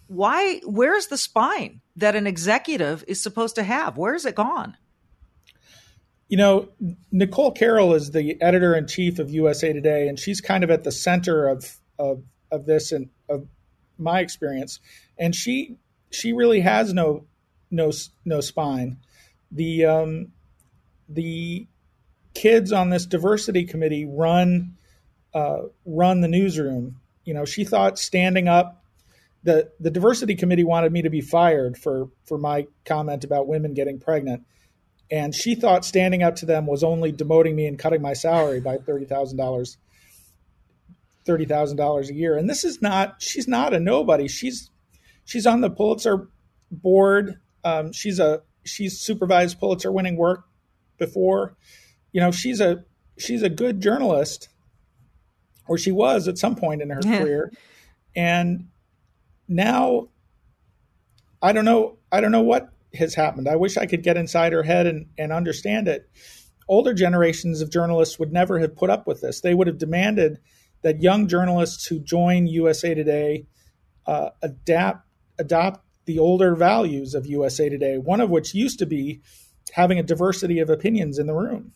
Why? 0.07 0.61
Where's 0.65 1.09
the 1.09 1.19
spine 1.19 1.83
that 1.97 2.17
an 2.17 2.27
executive 2.27 3.05
is 3.07 3.23
supposed 3.23 3.57
to 3.57 3.63
have? 3.63 3.99
Where's 3.99 4.25
it 4.25 4.35
gone? 4.35 4.79
You 6.29 6.37
know, 6.37 6.69
Nicole 7.13 7.53
Carroll 7.53 7.95
is 7.95 8.11
the 8.11 8.41
editor 8.43 8.75
in 8.75 8.89
chief 8.89 9.19
of 9.19 9.31
USA 9.31 9.73
Today, 9.73 10.09
and 10.09 10.19
she's 10.19 10.41
kind 10.41 10.65
of 10.65 10.71
at 10.71 10.85
the 10.85 10.93
center 10.93 11.47
of 11.49 11.77
of, 11.99 12.23
of 12.51 12.67
this 12.67 12.93
and 12.93 13.11
of 13.29 13.47
my 13.99 14.21
experience. 14.21 14.81
And 15.19 15.35
she 15.35 15.77
she 16.11 16.33
really 16.33 16.61
has 16.61 16.93
no 16.93 17.27
no 17.71 17.93
no 18.25 18.41
spine. 18.41 18.99
The 19.53 19.85
um, 19.85 20.33
the 21.09 21.67
kids 22.35 22.73
on 22.73 22.91
this 22.91 23.07
diversity 23.07 23.65
committee 23.65 24.05
run 24.05 24.77
uh, 25.37 25.63
run 25.85 26.23
the 26.23 26.29
newsroom. 26.29 27.01
You 27.25 27.35
know, 27.35 27.45
she 27.45 27.65
thought 27.65 27.99
standing 27.99 28.49
up. 28.49 28.83
The, 29.43 29.71
the 29.79 29.91
diversity 29.91 30.35
committee 30.35 30.65
wanted 30.65 30.93
me 30.93 31.03
to 31.03 31.11
be 31.11 31.21
fired 31.21 31.79
for, 31.79 32.09
for 32.25 32.37
my 32.37 32.67
comment 32.85 33.23
about 33.23 33.47
women 33.47 33.75
getting 33.75 34.01
pregnant 34.01 34.43
and 35.11 35.35
she 35.35 35.55
thought 35.55 35.85
standing 35.85 36.23
up 36.23 36.37
to 36.37 36.47
them 36.47 36.67
was 36.67 36.83
only 36.83 37.13
demoting 37.13 37.55
me 37.55 37.67
and 37.67 37.79
cutting 37.79 38.03
my 38.03 38.13
salary 38.13 38.61
by 38.61 38.79
thirty 38.79 39.05
thousand 39.05 39.39
dollars, 39.39 39.79
thirty 41.25 41.45
thousand 41.45 41.77
dollars 41.77 42.11
a 42.11 42.15
year. 42.15 42.37
And 42.37 42.49
this 42.51 42.65
is 42.65 42.83
not. 42.83 43.23
She's 43.23 43.47
not 43.47 43.73
a 43.75 43.81
nobody. 43.81 44.29
She's 44.29 44.71
she's 45.25 45.47
on 45.47 45.61
the 45.61 45.71
Pulitzer 45.71 46.29
board. 46.71 47.39
Um, 47.65 47.93
she's 47.93 48.19
a 48.19 48.43
she's 48.65 49.01
supervised 49.01 49.59
Pulitzer 49.59 49.93
winning 49.93 50.17
work 50.17 50.45
before. 50.99 51.57
You 52.13 52.21
know, 52.21 52.31
she's 52.31 52.61
a 52.61 52.85
she's 53.19 53.43
a 53.43 53.49
good 53.49 53.81
journalist, 53.81 54.49
or 55.69 55.79
she 55.79 55.93
was 55.93 56.27
at 56.29 56.39
some 56.39 56.57
point 56.57 56.83
in 56.83 56.91
her 56.91 57.01
career, 57.01 57.53
and 58.15 58.69
now 59.47 60.09
I 61.41 61.53
don't 61.53 61.65
know. 61.65 61.99
I 62.11 62.21
don't 62.21 62.33
know 62.33 62.43
what 62.43 62.71
has 62.95 63.15
happened. 63.15 63.49
I 63.49 63.57
wish 63.57 63.77
I 63.77 63.87
could 63.87 64.03
get 64.03 64.17
inside 64.17 64.53
her 64.53 64.63
head 64.63 64.87
and, 64.87 65.07
and 65.19 65.33
understand 65.33 65.89
it. 65.89 66.09
Older 66.69 66.95
generations 66.95 67.61
of 67.61 67.71
journalists 67.71 68.19
would 68.19 68.33
never 68.33 68.59
have 68.59 68.77
put 68.77 68.91
up 68.91 69.07
with 69.07 69.21
this. 69.21 69.41
They 69.41 69.55
would 69.55 69.67
have 69.67 69.79
demanded 69.79 70.39
that 70.83 71.03
young 71.03 71.29
journalists 71.29 71.87
who 71.87 71.99
join 71.99 72.47
USA 72.47 72.95
Today 72.95 73.47
uh, 74.07 74.31
adapt 74.43 75.07
adopt 75.39 75.85
the 76.07 76.19
older 76.19 76.55
values 76.55 77.15
of 77.15 77.27
USA 77.27 77.69
Today. 77.69 77.99
One 77.99 78.21
of 78.21 78.31
which 78.31 78.55
used 78.55 78.79
to 78.79 78.87
be 78.87 79.21
having 79.73 79.99
a 79.99 80.03
diversity 80.03 80.61
of 80.61 80.71
opinions 80.71 81.19
in 81.19 81.27
the 81.27 81.35
room. 81.35 81.73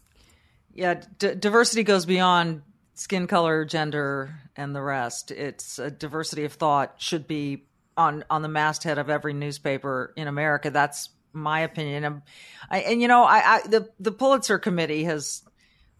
Yeah, 0.73 1.03
d- 1.18 1.35
diversity 1.35 1.83
goes 1.83 2.07
beyond 2.07 2.62
skin 2.94 3.27
color, 3.27 3.64
gender, 3.64 4.38
and 4.57 4.75
the 4.75 4.83
rest. 4.83 5.31
It's 5.31 5.79
a 5.79 5.90
diversity 5.90 6.44
of 6.44 6.53
thought 6.53 6.94
should 6.99 7.27
be 7.27 7.66
on 8.00 8.24
on 8.30 8.42
the 8.42 8.48
masthead 8.48 8.98
of 8.98 9.10
every 9.10 9.34
newspaper 9.34 10.12
in 10.16 10.26
America. 10.26 10.70
That's 10.70 11.10
my 11.32 11.60
opinion. 11.60 12.04
And, 12.04 12.22
I, 12.70 12.78
and 12.80 13.02
you 13.02 13.08
know, 13.08 13.22
I, 13.24 13.56
I, 13.56 13.60
the 13.66 13.90
the 14.00 14.12
Pulitzer 14.12 14.58
Committee 14.58 15.04
has 15.04 15.42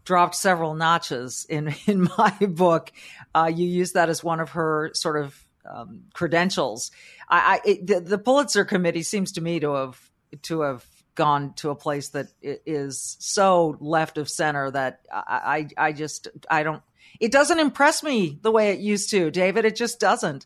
dropped 0.03 0.35
several 0.35 0.73
notches 0.73 1.45
in 1.47 1.73
in 1.87 2.09
my 2.17 2.35
book. 2.41 2.91
Uh, 3.33 3.51
you 3.53 3.67
use 3.67 3.93
that 3.93 4.09
as 4.09 4.23
one 4.23 4.39
of 4.39 4.51
her 4.51 4.91
sort 4.93 5.23
of 5.23 5.45
um, 5.69 6.03
credentials. 6.13 6.91
I, 7.29 7.61
I 7.65 7.69
it, 7.69 7.87
the, 7.87 7.99
the 7.99 8.17
Pulitzer 8.17 8.65
Committee 8.65 9.03
seems 9.03 9.33
to 9.33 9.41
me 9.41 9.59
to 9.59 9.73
have 9.75 10.11
to 10.43 10.61
have 10.61 10.85
gone 11.13 11.53
to 11.53 11.69
a 11.69 11.75
place 11.75 12.09
that 12.09 12.27
is 12.41 13.17
so 13.19 13.77
left 13.79 14.17
of 14.17 14.29
center 14.29 14.71
that 14.71 15.01
I, 15.13 15.67
I, 15.77 15.87
I 15.89 15.91
just 15.93 16.27
I 16.49 16.63
don't. 16.63 16.81
It 17.19 17.31
doesn't 17.31 17.59
impress 17.59 18.01
me 18.01 18.39
the 18.41 18.51
way 18.51 18.71
it 18.71 18.79
used 18.79 19.11
to, 19.11 19.29
David. 19.29 19.65
It 19.65 19.75
just 19.75 19.99
doesn't. 19.99 20.45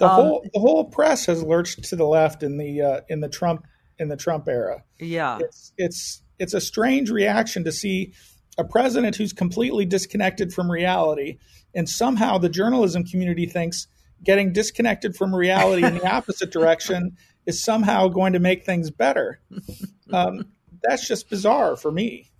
The 0.00 0.08
um, 0.08 0.14
whole 0.14 0.46
the 0.52 0.58
whole 0.58 0.84
press 0.86 1.26
has 1.26 1.42
lurched 1.42 1.84
to 1.84 1.96
the 1.96 2.06
left 2.06 2.42
in 2.42 2.56
the 2.56 2.80
uh, 2.80 3.00
in 3.08 3.20
the 3.20 3.28
Trump 3.28 3.66
in 3.98 4.08
the 4.08 4.16
Trump 4.16 4.48
era. 4.48 4.82
Yeah, 4.98 5.38
it's 5.40 5.72
it's 5.76 6.22
it's 6.38 6.54
a 6.54 6.60
strange 6.60 7.10
reaction 7.10 7.64
to 7.64 7.72
see 7.72 8.14
a 8.56 8.64
president 8.64 9.16
who's 9.16 9.34
completely 9.34 9.84
disconnected 9.84 10.54
from 10.54 10.70
reality, 10.70 11.38
and 11.74 11.86
somehow 11.86 12.38
the 12.38 12.48
journalism 12.48 13.04
community 13.04 13.44
thinks 13.44 13.88
getting 14.24 14.54
disconnected 14.54 15.14
from 15.14 15.34
reality 15.34 15.84
in 15.84 15.94
the 15.94 16.06
opposite 16.10 16.50
direction 16.50 17.16
is 17.44 17.62
somehow 17.62 18.08
going 18.08 18.32
to 18.32 18.38
make 18.38 18.64
things 18.64 18.90
better. 18.90 19.40
Um, 20.12 20.46
that's 20.82 21.06
just 21.06 21.28
bizarre 21.28 21.76
for 21.76 21.92
me. 21.92 22.30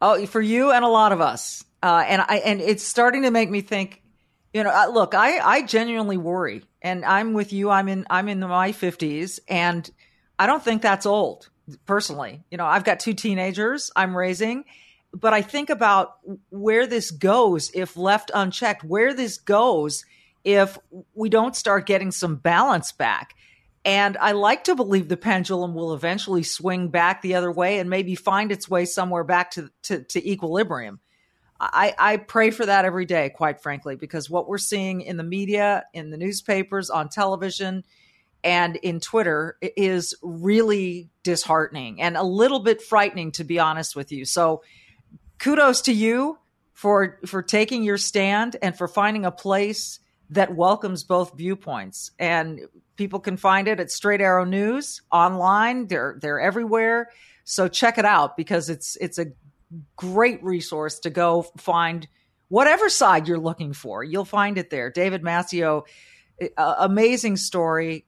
Oh, 0.00 0.24
for 0.26 0.40
you 0.40 0.70
and 0.70 0.84
a 0.84 0.88
lot 0.88 1.10
of 1.10 1.20
us, 1.20 1.64
uh, 1.82 2.04
and 2.06 2.22
I 2.22 2.36
and 2.44 2.60
it's 2.60 2.84
starting 2.84 3.22
to 3.22 3.32
make 3.32 3.50
me 3.50 3.60
think 3.60 4.02
you 4.56 4.64
know, 4.64 4.70
uh, 4.70 4.88
look, 4.90 5.14
I, 5.14 5.38
I 5.38 5.62
genuinely 5.66 6.16
worry 6.16 6.64
and 6.80 7.04
I'm 7.04 7.34
with 7.34 7.52
you. 7.52 7.68
I'm 7.68 7.88
in, 7.88 8.06
I'm 8.08 8.26
in 8.26 8.40
my 8.40 8.72
fifties 8.72 9.38
and 9.48 9.88
I 10.38 10.46
don't 10.46 10.62
think 10.62 10.80
that's 10.80 11.04
old 11.04 11.50
personally. 11.84 12.42
You 12.50 12.56
know, 12.56 12.64
I've 12.64 12.82
got 12.82 12.98
two 12.98 13.12
teenagers 13.12 13.90
I'm 13.94 14.16
raising, 14.16 14.64
but 15.12 15.34
I 15.34 15.42
think 15.42 15.68
about 15.68 16.16
where 16.48 16.86
this 16.86 17.10
goes 17.10 17.70
if 17.74 17.98
left 17.98 18.30
unchecked, 18.32 18.82
where 18.82 19.12
this 19.12 19.36
goes 19.36 20.06
if 20.42 20.78
we 21.12 21.28
don't 21.28 21.54
start 21.54 21.84
getting 21.84 22.10
some 22.10 22.36
balance 22.36 22.92
back. 22.92 23.34
And 23.84 24.16
I 24.16 24.32
like 24.32 24.64
to 24.64 24.74
believe 24.74 25.08
the 25.08 25.18
pendulum 25.18 25.74
will 25.74 25.92
eventually 25.92 26.44
swing 26.44 26.88
back 26.88 27.20
the 27.20 27.34
other 27.34 27.52
way 27.52 27.78
and 27.78 27.90
maybe 27.90 28.14
find 28.14 28.50
its 28.50 28.70
way 28.70 28.86
somewhere 28.86 29.22
back 29.22 29.50
to, 29.50 29.70
to, 29.82 30.02
to 30.02 30.26
equilibrium. 30.26 31.00
I, 31.58 31.94
I 31.98 32.16
pray 32.18 32.50
for 32.50 32.66
that 32.66 32.84
every 32.84 33.06
day, 33.06 33.30
quite 33.30 33.62
frankly, 33.62 33.96
because 33.96 34.28
what 34.28 34.46
we're 34.46 34.58
seeing 34.58 35.00
in 35.00 35.16
the 35.16 35.24
media, 35.24 35.84
in 35.94 36.10
the 36.10 36.18
newspapers, 36.18 36.90
on 36.90 37.08
television, 37.08 37.84
and 38.44 38.76
in 38.76 39.00
Twitter 39.00 39.56
is 39.60 40.14
really 40.22 41.08
disheartening 41.22 42.00
and 42.00 42.16
a 42.16 42.22
little 42.22 42.60
bit 42.60 42.82
frightening, 42.82 43.32
to 43.32 43.44
be 43.44 43.58
honest 43.58 43.96
with 43.96 44.12
you. 44.12 44.24
So, 44.24 44.62
kudos 45.38 45.82
to 45.82 45.92
you 45.92 46.38
for 46.72 47.18
for 47.26 47.42
taking 47.42 47.82
your 47.82 47.98
stand 47.98 48.56
and 48.62 48.76
for 48.76 48.86
finding 48.86 49.24
a 49.24 49.32
place 49.32 49.98
that 50.30 50.54
welcomes 50.54 51.04
both 51.04 51.36
viewpoints. 51.36 52.10
And 52.18 52.60
people 52.96 53.20
can 53.20 53.36
find 53.36 53.68
it 53.68 53.80
at 53.80 53.90
Straight 53.90 54.20
Arrow 54.20 54.44
News 54.44 55.02
online. 55.10 55.86
They're 55.86 56.18
they're 56.20 56.40
everywhere. 56.40 57.10
So 57.44 57.68
check 57.68 57.96
it 57.98 58.04
out 58.04 58.36
because 58.36 58.68
it's 58.68 58.96
it's 58.96 59.18
a 59.18 59.26
great 59.96 60.42
resource 60.42 61.00
to 61.00 61.10
go 61.10 61.42
find 61.56 62.06
whatever 62.48 62.88
side 62.88 63.28
you're 63.28 63.38
looking 63.38 63.72
for. 63.72 64.04
You'll 64.04 64.24
find 64.24 64.58
it 64.58 64.70
there. 64.70 64.90
David 64.90 65.22
Mastio, 65.22 65.82
uh, 66.56 66.74
amazing 66.78 67.36
story. 67.36 68.06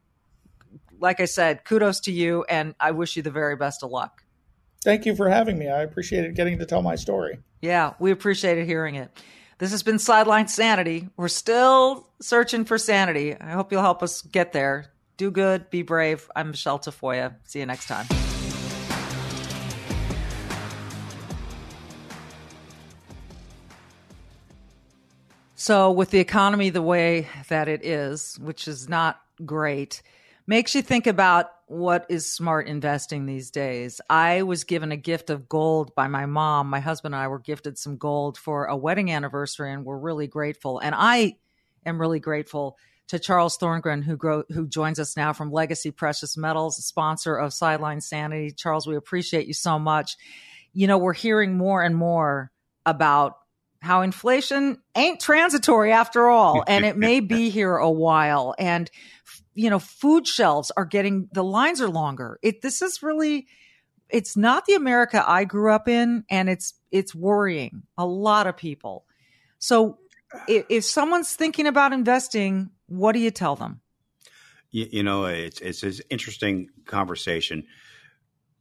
Like 1.01 1.21
I 1.21 1.27
said, 1.27 1.65
kudos 1.65 2.01
to 2.01 2.13
you, 2.13 2.45
and 2.49 2.75
I 2.81 2.91
wish 2.91 3.17
you 3.17 3.23
the 3.23 3.31
very 3.31 3.57
best 3.57 3.83
of 3.83 3.91
luck. 3.91 4.25
Thank 4.83 5.07
you 5.07 5.15
for 5.15 5.29
having 5.29 5.59
me. 5.59 5.69
I 5.69 5.83
appreciated 5.83 6.35
getting 6.35 6.59
to 6.59 6.67
tell 6.67 6.83
my 6.83 6.95
story. 6.95 7.39
Yeah, 7.61 7.95
we 7.99 8.11
appreciated 8.11 8.67
hearing 8.67 8.95
it. 8.95 9.11
This 9.59 9.73
has 9.73 9.83
been 9.83 9.99
Sideline 9.99 10.47
Sanity. 10.47 11.09
We're 11.17 11.29
still 11.29 12.09
searching 12.21 12.65
for 12.65 12.79
sanity. 12.79 13.35
I 13.35 13.51
hope 13.51 13.73
you'll 13.73 13.83
help 13.83 14.03
us 14.05 14.23
get 14.23 14.53
there. 14.53 14.93
Do 15.17 15.33
good, 15.33 15.69
be 15.71 15.83
brave. 15.83 16.31
I'm 16.37 16.51
Michele 16.51 16.79
Tafoya. 16.79 17.35
See 17.45 17.59
you 17.59 17.67
next 17.67 17.87
time. 17.87 18.07
So, 25.69 25.91
with 25.91 26.09
the 26.09 26.19
economy 26.19 26.71
the 26.71 26.81
way 26.81 27.29
that 27.51 27.69
it 27.69 27.85
is, 27.85 28.39
which 28.41 28.67
is 28.67 28.89
not 28.89 29.21
great, 29.45 30.01
makes 30.47 30.75
you 30.75 30.81
think 30.81 31.07
about 31.07 31.51
what 31.67 32.07
is 32.09 32.33
smart 32.33 32.67
investing 32.67 33.27
these 33.27 33.51
days. 33.51 34.01
I 34.09 34.45
was 34.45 34.65
given 34.65 34.93
a 34.93 34.97
gift 34.97 35.29
of 35.29 35.47
gold 35.47 35.95
by 35.95 36.09
my 36.09 36.25
mom. 36.25 36.71
My 36.71 36.81
husband 36.81 37.15
and 37.15 37.23
I 37.23 37.29
were 37.29 37.39
gifted 37.39 37.77
some 37.77 37.99
gold 37.99 38.39
for 38.39 38.65
a 38.65 38.79
wedding 38.79 39.11
anniversary, 39.11 39.71
and 39.71 39.85
we're 39.85 39.99
really 39.99 40.27
grateful. 40.27 40.79
And 40.79 40.95
I 40.97 41.37
am 41.85 42.01
really 42.01 42.19
grateful 42.19 42.79
to 43.09 43.19
Charles 43.19 43.59
Thorngren, 43.59 44.03
who 44.03 44.45
who 44.49 44.67
joins 44.67 44.99
us 44.99 45.19
now 45.19 45.35
from 45.35 45.53
Legacy 45.53 45.91
Precious 45.91 46.39
Metals, 46.39 46.83
sponsor 46.83 47.37
of 47.37 47.53
Sideline 47.53 48.01
Sanity. 48.01 48.53
Charles, 48.53 48.87
we 48.87 48.97
appreciate 48.97 49.47
you 49.47 49.53
so 49.53 49.79
much. 49.79 50.17
You 50.73 50.87
know, 50.87 50.97
we're 50.97 51.13
hearing 51.13 51.59
more 51.59 51.83
and 51.83 51.95
more 51.95 52.53
about 52.87 53.37
how 53.81 54.03
inflation 54.03 54.79
ain't 54.97 55.21
transitory 55.21 55.93
after 55.93 56.29
all, 56.29 56.65
and 56.69 56.85
it 56.85 56.97
may 56.97 57.21
be 57.21 57.51
here 57.51 57.77
a 57.77 57.91
while. 57.91 58.55
And 58.59 58.91
you 59.55 59.71
know, 59.71 59.79
food 59.79 60.27
shelves 60.27 60.71
are 60.77 60.85
getting 60.85 61.29
the 61.33 61.43
lines 61.43 61.81
are 61.81 61.89
longer. 61.89 62.39
It 62.43 62.63
this 62.63 62.83
is 62.83 63.03
really 63.03 63.47
it's 64.09 64.37
not 64.37 64.67
the 64.67 64.75
America 64.75 65.23
I 65.27 65.45
grew 65.45 65.73
up 65.73 65.89
in 65.89 66.25
and 66.31 66.49
it's 66.49 66.75
it's 66.91 67.15
worrying 67.15 67.83
a 67.97 68.07
lot 68.07 68.47
of 68.47 68.57
people. 68.57 69.05
So 69.59 69.99
if, 70.47 70.67
if 70.69 70.85
someone's 70.85 71.35
thinking 71.35 71.67
about 71.67 71.93
investing, 71.93 72.71
what 72.87 73.13
do 73.13 73.19
you 73.19 73.31
tell 73.31 73.57
them? 73.57 73.81
You, 74.71 74.87
you 74.91 75.03
know, 75.03 75.25
it's 75.25 75.61
it's 75.61 75.83
an 75.83 75.95
interesting 76.11 76.69
conversation. 76.85 77.65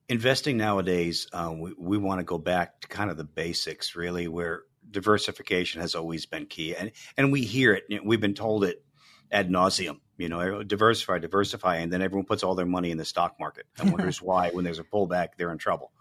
Investing 0.10 0.56
nowadays, 0.56 1.28
uh, 1.34 1.54
we, 1.54 1.74
we 1.78 1.98
want 1.98 2.20
to 2.20 2.24
go 2.24 2.38
back 2.38 2.80
to 2.82 2.88
kind 2.88 3.12
of 3.12 3.18
the 3.18 3.26
basics, 3.26 3.94
really, 3.94 4.30
where 4.30 4.62
diversification 4.90 5.82
has 5.82 5.96
always 5.96 6.26
been 6.26 6.46
key, 6.46 6.76
and 6.76 6.92
and 7.18 7.32
we 7.32 7.44
hear 7.44 7.74
it. 7.74 7.86
We've 8.04 8.22
been 8.22 8.34
told 8.34 8.64
it 8.64 8.84
ad 9.32 9.50
nauseum. 9.50 10.00
You 10.18 10.30
know, 10.30 10.64
diversify, 10.64 11.20
diversify, 11.20 11.78
and 11.78 11.94
then 11.94 12.02
everyone 12.02 12.26
puts 12.26 12.44
all 12.44 12.56
their 12.56 12.66
money 12.66 12.90
in 12.90 12.98
the 12.98 13.06
stock 13.06 13.36
market 13.40 13.66
and 13.78 13.92
wonders 13.92 14.22
why, 14.22 14.50
when 14.50 14.66
there's 14.66 14.80
a 14.80 14.84
pullback, 14.84 15.30
they're 15.38 15.52
in 15.52 15.58
trouble. 15.58 15.92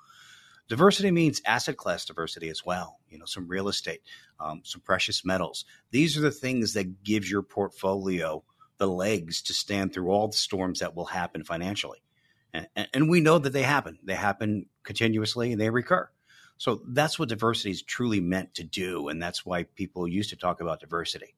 Diversity 0.69 1.11
means 1.11 1.41
asset 1.47 1.77
class 1.77 2.05
diversity 2.05 2.49
as 2.49 2.65
well. 2.65 2.99
You 3.09 3.19
know, 3.19 3.25
some 3.25 3.47
real 3.47 3.69
estate, 3.69 4.01
um, 4.41 4.63
some 4.65 4.81
precious 4.81 5.25
metals. 5.25 5.65
These 5.91 6.17
are 6.17 6.23
the 6.23 6.33
things 6.33 6.73
that 6.73 7.05
give 7.05 7.29
your 7.29 7.43
portfolio 7.43 8.43
the 8.79 8.89
legs 8.89 9.43
to 9.43 9.55
stand 9.55 9.93
through 9.93 10.11
all 10.11 10.29
the 10.29 10.37
storms 10.37 10.81
that 10.81 10.95
will 10.95 11.07
happen 11.07 11.45
financially. 11.45 11.99
And, 12.53 12.89
and 12.93 13.09
we 13.09 13.21
know 13.21 13.39
that 13.39 13.53
they 13.53 13.63
happen. 13.63 13.99
They 14.03 14.15
happen 14.15 14.67
continuously 14.83 15.53
and 15.53 15.61
they 15.61 15.71
recur. 15.71 16.09
So 16.59 16.83
that's 16.87 17.19
what 17.19 17.29
diversity 17.29 17.71
is 17.71 17.83
truly 17.83 18.21
meant 18.21 18.55
to 18.55 18.65
do. 18.65 19.09
And 19.09 19.23
that's 19.23 19.45
why 19.45 19.65
people 19.65 20.09
used 20.09 20.31
to 20.31 20.37
talk 20.37 20.61
about 20.61 20.81
diversity. 20.81 21.35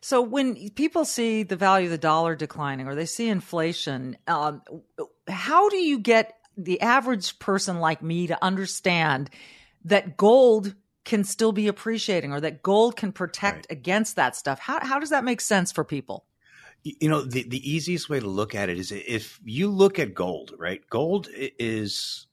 So 0.00 0.22
when 0.22 0.70
people 0.70 1.04
see 1.04 1.42
the 1.42 1.56
value 1.56 1.86
of 1.86 1.90
the 1.90 1.98
dollar 1.98 2.34
declining 2.34 2.86
or 2.86 2.94
they 2.94 3.06
see 3.06 3.28
inflation, 3.28 4.16
um, 4.26 4.62
how 5.28 5.68
do 5.68 5.76
you 5.76 5.98
get 5.98 6.34
the 6.56 6.80
average 6.80 7.38
person 7.38 7.80
like 7.80 8.02
me 8.02 8.26
to 8.28 8.42
understand 8.42 9.30
that 9.84 10.16
gold 10.16 10.74
can 11.04 11.24
still 11.24 11.52
be 11.52 11.68
appreciating 11.68 12.32
or 12.32 12.40
that 12.40 12.62
gold 12.62 12.96
can 12.96 13.12
protect 13.12 13.56
right. 13.56 13.66
against 13.70 14.16
that 14.16 14.36
stuff? 14.36 14.58
How, 14.58 14.84
how 14.84 14.98
does 14.98 15.10
that 15.10 15.24
make 15.24 15.40
sense 15.40 15.70
for 15.70 15.84
people? 15.84 16.24
You 16.82 17.10
know, 17.10 17.22
the, 17.22 17.42
the 17.46 17.70
easiest 17.70 18.08
way 18.08 18.20
to 18.20 18.26
look 18.26 18.54
at 18.54 18.70
it 18.70 18.78
is 18.78 18.90
if 18.90 19.38
you 19.44 19.68
look 19.68 19.98
at 19.98 20.14
gold, 20.14 20.54
right? 20.56 20.80
Gold 20.88 21.28
is 21.30 22.26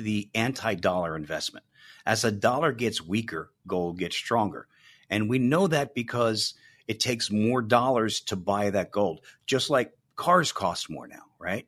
the 0.00 0.28
anti 0.34 0.74
dollar 0.74 1.16
investment. 1.16 1.64
As 2.06 2.24
a 2.24 2.32
dollar 2.32 2.72
gets 2.72 3.02
weaker, 3.02 3.50
gold 3.66 3.98
gets 3.98 4.16
stronger. 4.16 4.66
And 5.08 5.28
we 5.28 5.38
know 5.38 5.66
that 5.66 5.94
because 5.94 6.54
it 6.88 7.00
takes 7.00 7.30
more 7.30 7.62
dollars 7.62 8.20
to 8.22 8.36
buy 8.36 8.70
that 8.70 8.90
gold, 8.90 9.20
just 9.46 9.70
like 9.70 9.92
cars 10.16 10.52
cost 10.52 10.88
more 10.90 11.06
now, 11.06 11.24
right? 11.38 11.66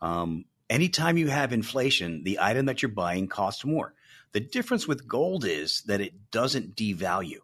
Um, 0.00 0.44
anytime 0.68 1.16
you 1.16 1.28
have 1.28 1.52
inflation, 1.52 2.24
the 2.24 2.38
item 2.40 2.66
that 2.66 2.82
you're 2.82 2.90
buying 2.90 3.28
costs 3.28 3.64
more. 3.64 3.94
The 4.32 4.40
difference 4.40 4.86
with 4.86 5.08
gold 5.08 5.44
is 5.44 5.82
that 5.86 6.00
it 6.00 6.30
doesn't 6.30 6.76
devalue. 6.76 7.40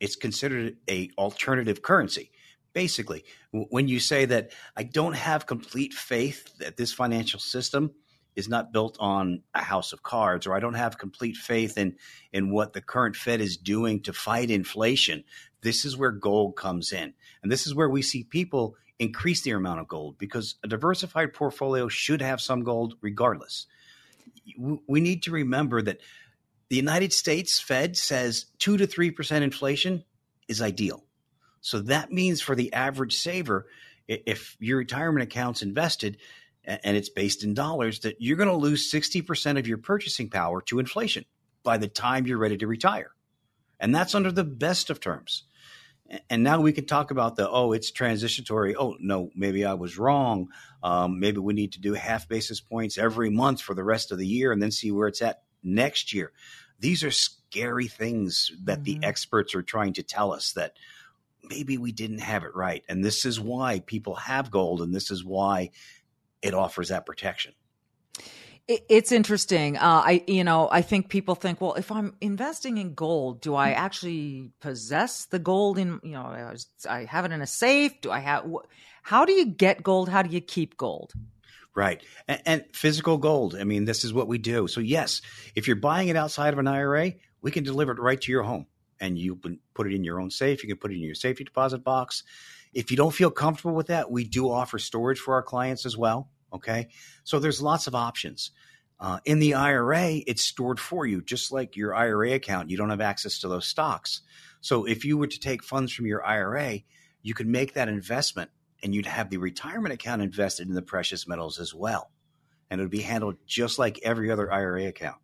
It's 0.00 0.16
considered 0.16 0.76
a 0.88 1.10
alternative 1.16 1.82
currency 1.82 2.30
basically 2.74 3.24
when 3.52 3.88
you 3.88 3.98
say 3.98 4.26
that 4.26 4.50
i 4.76 4.82
don't 4.82 5.14
have 5.14 5.46
complete 5.46 5.94
faith 5.94 6.58
that 6.58 6.76
this 6.76 6.92
financial 6.92 7.40
system 7.40 7.92
is 8.36 8.48
not 8.48 8.72
built 8.72 8.96
on 9.00 9.42
a 9.54 9.62
house 9.62 9.92
of 9.92 10.02
cards 10.02 10.46
or 10.46 10.54
i 10.54 10.60
don't 10.60 10.74
have 10.74 10.98
complete 10.98 11.36
faith 11.36 11.78
in 11.78 11.94
in 12.32 12.50
what 12.50 12.72
the 12.72 12.80
current 12.80 13.16
fed 13.16 13.40
is 13.40 13.56
doing 13.56 14.00
to 14.00 14.12
fight 14.12 14.50
inflation 14.50 15.24
this 15.64 15.86
is 15.86 15.96
where 15.96 16.12
gold 16.12 16.54
comes 16.54 16.92
in. 16.92 17.14
And 17.42 17.50
this 17.50 17.66
is 17.66 17.74
where 17.74 17.88
we 17.88 18.02
see 18.02 18.22
people 18.22 18.76
increase 18.98 19.42
their 19.42 19.56
amount 19.56 19.80
of 19.80 19.88
gold 19.88 20.18
because 20.18 20.56
a 20.62 20.68
diversified 20.68 21.32
portfolio 21.32 21.88
should 21.88 22.20
have 22.22 22.40
some 22.40 22.62
gold 22.62 22.94
regardless. 23.00 23.66
We 24.86 25.00
need 25.00 25.22
to 25.24 25.32
remember 25.32 25.82
that 25.82 26.00
the 26.68 26.76
united 26.76 27.12
states 27.12 27.58
fed 27.58 27.96
says 27.96 28.46
2 28.58 28.76
to 28.76 28.86
3% 28.86 29.42
inflation 29.42 30.04
is 30.48 30.60
ideal. 30.60 31.04
So 31.60 31.80
that 31.80 32.12
means 32.12 32.42
for 32.42 32.54
the 32.54 32.72
average 32.74 33.16
saver, 33.16 33.66
if 34.06 34.56
your 34.60 34.78
retirement 34.78 35.24
account's 35.24 35.62
invested 35.62 36.18
and 36.66 36.96
it's 36.96 37.08
based 37.08 37.44
in 37.44 37.54
dollars, 37.54 38.00
that 38.00 38.16
you're 38.20 38.36
going 38.36 38.48
to 38.48 38.56
lose 38.56 38.90
60% 38.90 39.58
of 39.58 39.66
your 39.66 39.78
purchasing 39.78 40.30
power 40.30 40.62
to 40.62 40.78
inflation 40.78 41.24
by 41.62 41.78
the 41.78 41.88
time 41.88 42.26
you're 42.26 42.38
ready 42.38 42.56
to 42.58 42.66
retire. 42.66 43.10
And 43.80 43.94
that's 43.94 44.14
under 44.14 44.32
the 44.32 44.44
best 44.44 44.90
of 44.90 45.00
terms. 45.00 45.44
And 46.28 46.42
now 46.42 46.60
we 46.60 46.72
can 46.72 46.86
talk 46.86 47.10
about 47.10 47.36
the, 47.36 47.48
oh, 47.48 47.72
it's 47.72 47.90
transitory. 47.90 48.76
Oh, 48.76 48.96
no, 49.00 49.30
maybe 49.34 49.64
I 49.64 49.74
was 49.74 49.98
wrong. 49.98 50.48
Um, 50.82 51.18
maybe 51.18 51.38
we 51.38 51.54
need 51.54 51.72
to 51.72 51.80
do 51.80 51.94
half 51.94 52.28
basis 52.28 52.60
points 52.60 52.98
every 52.98 53.30
month 53.30 53.62
for 53.62 53.74
the 53.74 53.84
rest 53.84 54.12
of 54.12 54.18
the 54.18 54.26
year 54.26 54.52
and 54.52 54.62
then 54.62 54.70
see 54.70 54.92
where 54.92 55.08
it's 55.08 55.22
at 55.22 55.42
next 55.62 56.12
year. 56.12 56.32
These 56.78 57.02
are 57.04 57.10
scary 57.10 57.88
things 57.88 58.52
that 58.64 58.82
mm-hmm. 58.82 59.00
the 59.00 59.06
experts 59.06 59.54
are 59.54 59.62
trying 59.62 59.94
to 59.94 60.02
tell 60.02 60.32
us 60.32 60.52
that 60.52 60.76
maybe 61.42 61.78
we 61.78 61.92
didn't 61.92 62.18
have 62.18 62.44
it 62.44 62.54
right. 62.54 62.84
And 62.88 63.04
this 63.04 63.24
is 63.24 63.40
why 63.40 63.80
people 63.80 64.14
have 64.14 64.50
gold, 64.50 64.82
and 64.82 64.94
this 64.94 65.10
is 65.10 65.24
why 65.24 65.70
it 66.44 66.54
offers 66.54 66.90
that 66.90 67.06
protection. 67.06 67.52
It's 68.66 69.12
interesting. 69.12 69.76
Uh, 69.76 70.02
I, 70.06 70.24
you 70.26 70.42
know, 70.42 70.70
I 70.70 70.80
think 70.80 71.10
people 71.10 71.34
think, 71.34 71.60
well, 71.60 71.74
if 71.74 71.92
I'm 71.92 72.16
investing 72.22 72.78
in 72.78 72.94
gold, 72.94 73.42
do 73.42 73.54
I 73.54 73.72
actually 73.72 74.52
possess 74.60 75.26
the 75.26 75.38
gold 75.38 75.76
in, 75.76 76.00
you 76.02 76.12
know, 76.12 76.54
I 76.88 77.04
have 77.04 77.26
it 77.26 77.32
in 77.32 77.42
a 77.42 77.46
safe? 77.46 78.00
Do 78.00 78.10
I 78.10 78.20
have, 78.20 78.46
how 79.02 79.26
do 79.26 79.34
you 79.34 79.44
get 79.44 79.82
gold? 79.82 80.08
How 80.08 80.22
do 80.22 80.30
you 80.30 80.40
keep 80.40 80.78
gold? 80.78 81.12
Right. 81.74 82.02
And, 82.26 82.42
and, 82.46 82.64
physical 82.72 83.18
gold. 83.18 83.54
I 83.54 83.64
mean, 83.64 83.84
this 83.84 84.02
is 84.02 84.14
what 84.14 84.28
we 84.28 84.38
do. 84.38 84.66
So, 84.66 84.80
yes, 84.80 85.20
if 85.54 85.66
you're 85.66 85.76
buying 85.76 86.08
it 86.08 86.16
outside 86.16 86.54
of 86.54 86.58
an 86.58 86.68
IRA, 86.68 87.12
we 87.42 87.50
can 87.50 87.64
deliver 87.64 87.92
it 87.92 87.98
right 87.98 88.20
to 88.20 88.32
your 88.32 88.44
home 88.44 88.66
and 88.98 89.18
you 89.18 89.36
can 89.36 89.58
put 89.74 89.86
it 89.86 89.94
in 89.94 90.04
your 90.04 90.20
own 90.20 90.30
safe. 90.30 90.62
You 90.62 90.68
can 90.68 90.78
put 90.78 90.90
it 90.90 90.94
in 90.94 91.02
your 91.02 91.16
safety 91.16 91.44
deposit 91.44 91.84
box. 91.84 92.22
If 92.72 92.90
you 92.90 92.96
don't 92.96 93.14
feel 93.14 93.30
comfortable 93.30 93.74
with 93.74 93.88
that, 93.88 94.10
we 94.10 94.24
do 94.24 94.50
offer 94.50 94.78
storage 94.78 95.18
for 95.18 95.34
our 95.34 95.42
clients 95.42 95.84
as 95.84 95.96
well. 95.96 96.30
Okay. 96.54 96.88
So 97.24 97.38
there's 97.38 97.60
lots 97.60 97.86
of 97.86 97.94
options. 97.94 98.52
Uh, 99.00 99.18
in 99.24 99.40
the 99.40 99.54
IRA, 99.54 100.22
it's 100.26 100.44
stored 100.44 100.78
for 100.78 101.04
you, 101.04 101.20
just 101.20 101.52
like 101.52 101.76
your 101.76 101.94
IRA 101.94 102.32
account. 102.32 102.70
You 102.70 102.76
don't 102.76 102.90
have 102.90 103.00
access 103.00 103.40
to 103.40 103.48
those 103.48 103.66
stocks. 103.66 104.22
So 104.60 104.84
if 104.84 105.04
you 105.04 105.18
were 105.18 105.26
to 105.26 105.40
take 105.40 105.64
funds 105.64 105.92
from 105.92 106.06
your 106.06 106.24
IRA, 106.24 106.80
you 107.22 107.34
could 107.34 107.48
make 107.48 107.74
that 107.74 107.88
investment 107.88 108.50
and 108.82 108.94
you'd 108.94 109.06
have 109.06 109.30
the 109.30 109.38
retirement 109.38 109.92
account 109.94 110.22
invested 110.22 110.68
in 110.68 110.74
the 110.74 110.82
precious 110.82 111.26
metals 111.26 111.58
as 111.58 111.74
well. 111.74 112.10
And 112.70 112.80
it 112.80 112.84
would 112.84 112.90
be 112.90 113.00
handled 113.00 113.36
just 113.46 113.78
like 113.78 113.98
every 114.02 114.30
other 114.30 114.50
IRA 114.50 114.86
account. 114.86 115.16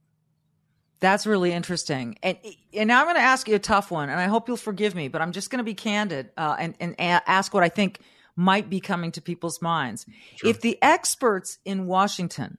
That's 0.98 1.26
really 1.26 1.52
interesting. 1.52 2.18
And 2.22 2.36
and 2.74 2.88
now 2.88 3.00
I'm 3.00 3.06
going 3.06 3.16
to 3.16 3.22
ask 3.22 3.48
you 3.48 3.54
a 3.54 3.60
tough 3.60 3.90
one, 3.90 4.10
and 4.10 4.20
I 4.20 4.26
hope 4.26 4.48
you'll 4.48 4.58
forgive 4.58 4.94
me, 4.94 5.08
but 5.08 5.22
I'm 5.22 5.32
just 5.32 5.48
going 5.48 5.58
to 5.58 5.64
be 5.64 5.72
candid 5.72 6.30
uh, 6.36 6.56
and 6.58 6.74
and 6.78 6.94
a- 6.98 7.22
ask 7.26 7.54
what 7.54 7.62
I 7.62 7.70
think 7.70 8.00
might 8.36 8.70
be 8.70 8.80
coming 8.80 9.12
to 9.12 9.22
people's 9.22 9.60
minds. 9.60 10.06
Sure. 10.36 10.50
If 10.50 10.60
the 10.60 10.78
experts 10.82 11.58
in 11.64 11.86
Washington 11.86 12.58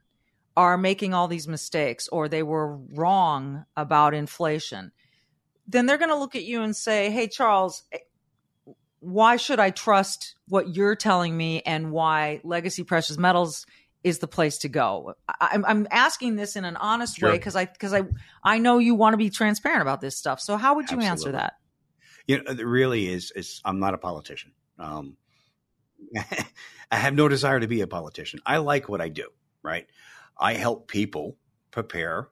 are 0.58 0.78
making 0.78 1.14
all 1.14 1.28
these 1.28 1.48
mistakes, 1.48 2.08
or 2.10 2.28
they 2.28 2.44
were 2.44 2.76
wrong 2.76 3.66
about 3.78 4.14
inflation, 4.14 4.92
then 5.68 5.86
they're 5.86 5.98
going 5.98 6.10
to 6.10 6.18
look 6.18 6.36
at 6.36 6.44
you 6.44 6.62
and 6.62 6.76
say, 6.76 7.10
"Hey, 7.10 7.28
Charles." 7.28 7.84
Eh, 7.92 8.00
why 9.00 9.36
should 9.36 9.60
I 9.60 9.72
trust 9.72 10.36
what 10.48 10.76
you're 10.76 10.96
telling 10.96 11.36
me 11.36 11.62
and 11.66 11.92
why 11.92 12.40
Legacy 12.44 12.84
Precious 12.84 13.18
Metals 13.18 13.66
is 14.04 14.20
the 14.20 14.28
place 14.28 14.60
to 14.60 14.70
go. 14.70 15.14
I'm, 15.40 15.64
I'm 15.66 15.88
asking 15.92 16.36
this 16.36 16.56
in 16.56 16.66
an 16.66 16.76
honest 16.76 17.18
sure. 17.18 17.30
way 17.30 17.38
because 17.38 17.56
I 17.56 17.66
because 17.66 17.94
I 17.94 18.04
I 18.44 18.58
know 18.58 18.80
you 18.80 18.96
want 18.96 19.14
to 19.14 19.18
be 19.18 19.30
transparent 19.30 19.82
about 19.82 20.02
this 20.02 20.18
stuff. 20.18 20.40
So 20.40 20.58
how 20.58 20.76
would 20.76 20.90
you 20.90 20.98
Absolutely. 20.98 21.10
answer 21.10 21.32
that? 21.34 21.54
You 22.28 22.44
know, 22.44 22.52
it 22.52 22.66
really 22.66 23.08
is. 23.08 23.32
Is 23.36 23.62
I'm 23.64 23.80
not 23.80 23.94
a 23.94 23.98
politician. 23.98 24.54
Um, 24.80 25.18
I 26.92 26.96
have 26.96 27.14
no 27.14 27.28
desire 27.28 27.60
to 27.60 27.68
be 27.68 27.82
a 27.82 27.88
politician. 27.88 28.40
I 28.46 28.58
like 28.58 28.90
what 28.90 29.02
I 29.02 29.10
do. 29.10 29.30
Right. 29.64 29.88
I 30.38 30.54
help 30.54 30.88
people 30.88 31.38
prepare 31.70 32.30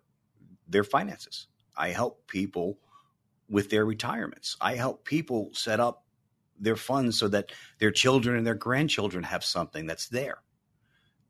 their 0.68 0.84
finances. 0.84 1.48
I 1.78 1.90
help 1.90 2.28
people 2.28 2.80
with 3.50 3.70
their 3.70 3.86
retirements. 3.86 4.58
I 4.60 4.76
help 4.76 5.06
people 5.06 5.50
set 5.54 5.80
up 5.80 6.04
their 6.60 6.76
funds 6.76 7.18
so 7.18 7.28
that 7.30 7.52
their 7.80 7.92
children 7.92 8.36
and 8.36 8.46
their 8.46 8.56
grandchildren 8.56 9.24
have 9.24 9.44
something 9.44 9.86
that's 9.88 10.10
there 10.10 10.40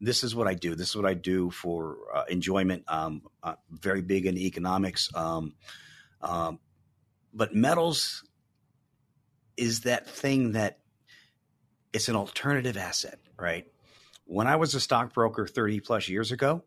this 0.01 0.23
is 0.23 0.35
what 0.35 0.47
I 0.47 0.53
do. 0.53 0.75
This 0.75 0.89
is 0.89 0.95
what 0.95 1.05
I 1.05 1.13
do 1.13 1.49
for 1.51 1.97
uh, 2.13 2.23
enjoyment. 2.29 2.83
Um, 2.87 3.23
uh, 3.43 3.55
very 3.69 4.01
big 4.01 4.25
in 4.25 4.37
economics. 4.37 5.09
Um, 5.13 5.55
um, 6.21 6.59
but 7.33 7.53
metals 7.53 8.23
is 9.57 9.81
that 9.81 10.07
thing 10.09 10.53
that 10.53 10.79
it's 11.93 12.09
an 12.09 12.15
alternative 12.15 12.77
asset, 12.77 13.19
right? 13.37 13.67
When 14.25 14.47
I 14.47 14.57
was 14.57 14.75
a 14.75 14.79
stockbroker 14.79 15.47
30 15.47 15.79
plus 15.79 16.07
years 16.07 16.31
ago, 16.31 16.63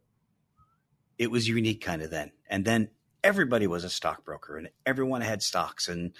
it 1.18 1.30
was 1.30 1.48
unique 1.48 1.80
kind 1.80 2.02
of 2.02 2.10
then. 2.10 2.32
And 2.48 2.64
then 2.64 2.88
everybody 3.22 3.66
was 3.66 3.84
a 3.84 3.90
stockbroker 3.90 4.56
and 4.56 4.68
everyone 4.84 5.20
had 5.20 5.42
stocks 5.42 5.88
and 5.88 6.12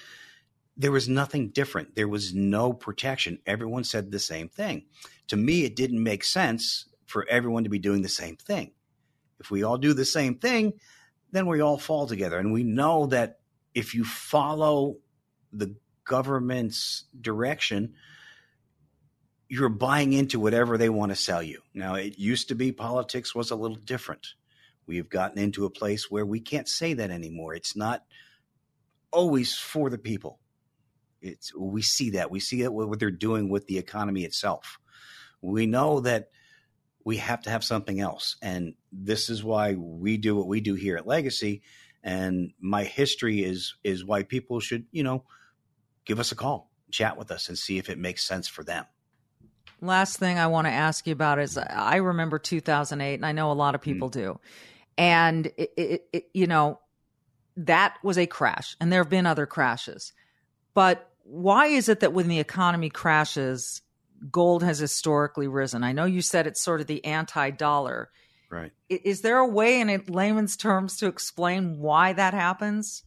there 0.77 0.93
was 0.93 1.09
nothing 1.09 1.51
different. 1.51 1.95
There 1.97 2.09
was 2.09 2.35
no 2.35 2.73
protection. 2.73 3.39
Everyone 3.47 3.85
said 3.85 4.11
the 4.11 4.19
same 4.19 4.49
thing. 4.49 4.87
To 5.29 5.37
me, 5.37 5.65
it 5.65 5.77
didn't 5.77 6.03
make 6.03 6.25
sense 6.25 6.87
for 7.07 7.27
everyone 7.29 7.65
to 7.65 7.71
be 7.71 7.79
doing 7.79 8.03
the 8.03 8.09
same 8.09 8.37
thing. 8.37 8.73
If 9.39 9.51
we 9.51 9.65
all 9.65 9.77
do 9.77 9.93
the 9.93 10.05
same 10.05 10.37
thing, 10.37 10.75
then 11.31 11.47
we 11.47 11.61
all 11.61 11.79
fall 11.79 12.07
together. 12.07 12.39
And 12.39 12.53
we 12.53 12.63
know 12.63 13.07
that 13.07 13.41
if 13.75 13.95
you 13.95 14.05
follow 14.05 14.97
the 15.53 15.75
government's 16.05 17.05
direction, 17.21 17.95
you're 19.53 19.69
buying 19.69 20.15
into 20.15 20.41
whatever 20.41 20.79
they 20.79 20.89
want 20.89 21.13
to 21.13 21.17
sell 21.17 21.43
you. 21.43 21.61
Now, 21.75 21.97
it 21.97 22.19
used 22.19 22.49
to 22.49 22.55
be 22.55 22.73
politics 22.73 23.35
was 23.35 23.51
a 23.51 23.55
little 23.55 23.77
different. 23.77 24.29
We've 24.87 25.11
gotten 25.11 25.39
into 25.39 25.67
a 25.67 25.71
place 25.71 26.11
where 26.11 26.25
we 26.25 26.41
can't 26.41 26.67
say 26.67 26.95
that 26.95 27.11
anymore. 27.11 27.53
It's 27.55 27.77
not 27.77 28.03
always 29.11 29.55
for 29.55 29.91
the 29.91 29.99
people. 29.99 30.41
It's 31.21 31.55
we 31.55 31.83
see 31.83 32.09
that 32.13 32.31
we 32.31 32.41
see 32.41 32.63
that 32.63 32.73
what 32.73 32.99
they're 32.99 33.11
doing 33.11 33.51
with 33.51 33.67
the 33.67 33.77
economy 33.77 34.25
itself. 34.25 34.79
We 35.43 35.67
know 35.67 36.01
that 36.01 36.31
we 37.05 37.19
have 37.19 37.43
to 37.43 37.51
have 37.51 37.63
something 37.63 38.01
else, 38.01 38.37
and 38.41 38.73
this 38.91 39.29
is 39.29 39.45
why 39.45 39.75
we 39.75 40.17
do 40.17 40.35
what 40.35 40.49
we 40.49 40.63
do 40.63 40.77
here 40.77 40.97
at 40.97 41.07
Legacy. 41.07 41.61
And 42.03 42.55
my 42.59 42.85
history 42.85 43.45
is 43.45 43.75
is 43.85 44.03
why 44.03 44.23
people 44.23 44.61
should 44.61 44.87
you 44.93 45.03
know 45.03 45.25
give 46.07 46.19
us 46.19 46.33
a 46.33 46.37
call, 46.37 46.71
chat 46.91 47.19
with 47.19 47.31
us, 47.31 47.51
and 47.51 47.59
see 47.59 47.77
if 47.77 47.91
it 47.91 47.99
makes 47.99 48.27
sense 48.27 48.49
for 48.49 48.65
them. 48.65 48.87
Last 49.83 50.19
thing 50.19 50.39
I 50.39 50.47
want 50.47 50.69
to 50.69 50.73
ask 50.73 51.07
you 51.09 51.13
about 51.13 51.41
is 51.41 51.59
I 51.59 51.97
remember 51.97 52.39
2008, 52.39 53.15
and 53.15 53.27
I 53.27 53.33
know 53.33 53.51
a 53.51 53.53
lot 53.53 53.75
of 53.75 53.81
mm. 53.81 53.85
people 53.85 54.09
mm. 54.09 54.13
do. 54.13 54.41
And, 54.97 55.47
it, 55.57 55.73
it, 55.77 56.09
it, 56.13 56.25
you 56.33 56.47
know, 56.47 56.79
that 57.57 57.99
was 58.03 58.17
a 58.17 58.27
crash, 58.27 58.77
and 58.81 58.93
there 58.93 59.03
have 59.03 59.11
been 59.11 59.27
other 59.27 59.45
crashes. 59.45 60.13
But 60.73 61.11
why 61.25 61.67
is 61.67 61.89
it 61.89 62.01
that 62.01 62.13
when 62.13 62.29
the 62.29 62.39
economy 62.39 62.91
crashes, 62.91 63.83
gold 64.31 64.63
has 64.63 64.79
historically 64.79 65.49
risen? 65.49 65.83
I 65.83 65.93
know 65.93 66.05
you 66.05 66.23
said 66.23 66.47
it's 66.47 66.63
sort 66.63 66.81
of 66.81 66.87
the 66.87 67.05
anti 67.05 67.51
dollar. 67.51 68.11
Right. 68.51 68.71
Is 68.89 69.23
there 69.23 69.39
a 69.39 69.47
way 69.47 69.81
in 69.81 70.05
layman's 70.09 70.57
terms 70.57 70.99
to 70.99 71.07
explain 71.07 71.79
why 71.79 72.13
that 72.13 72.35
happens? 72.35 73.03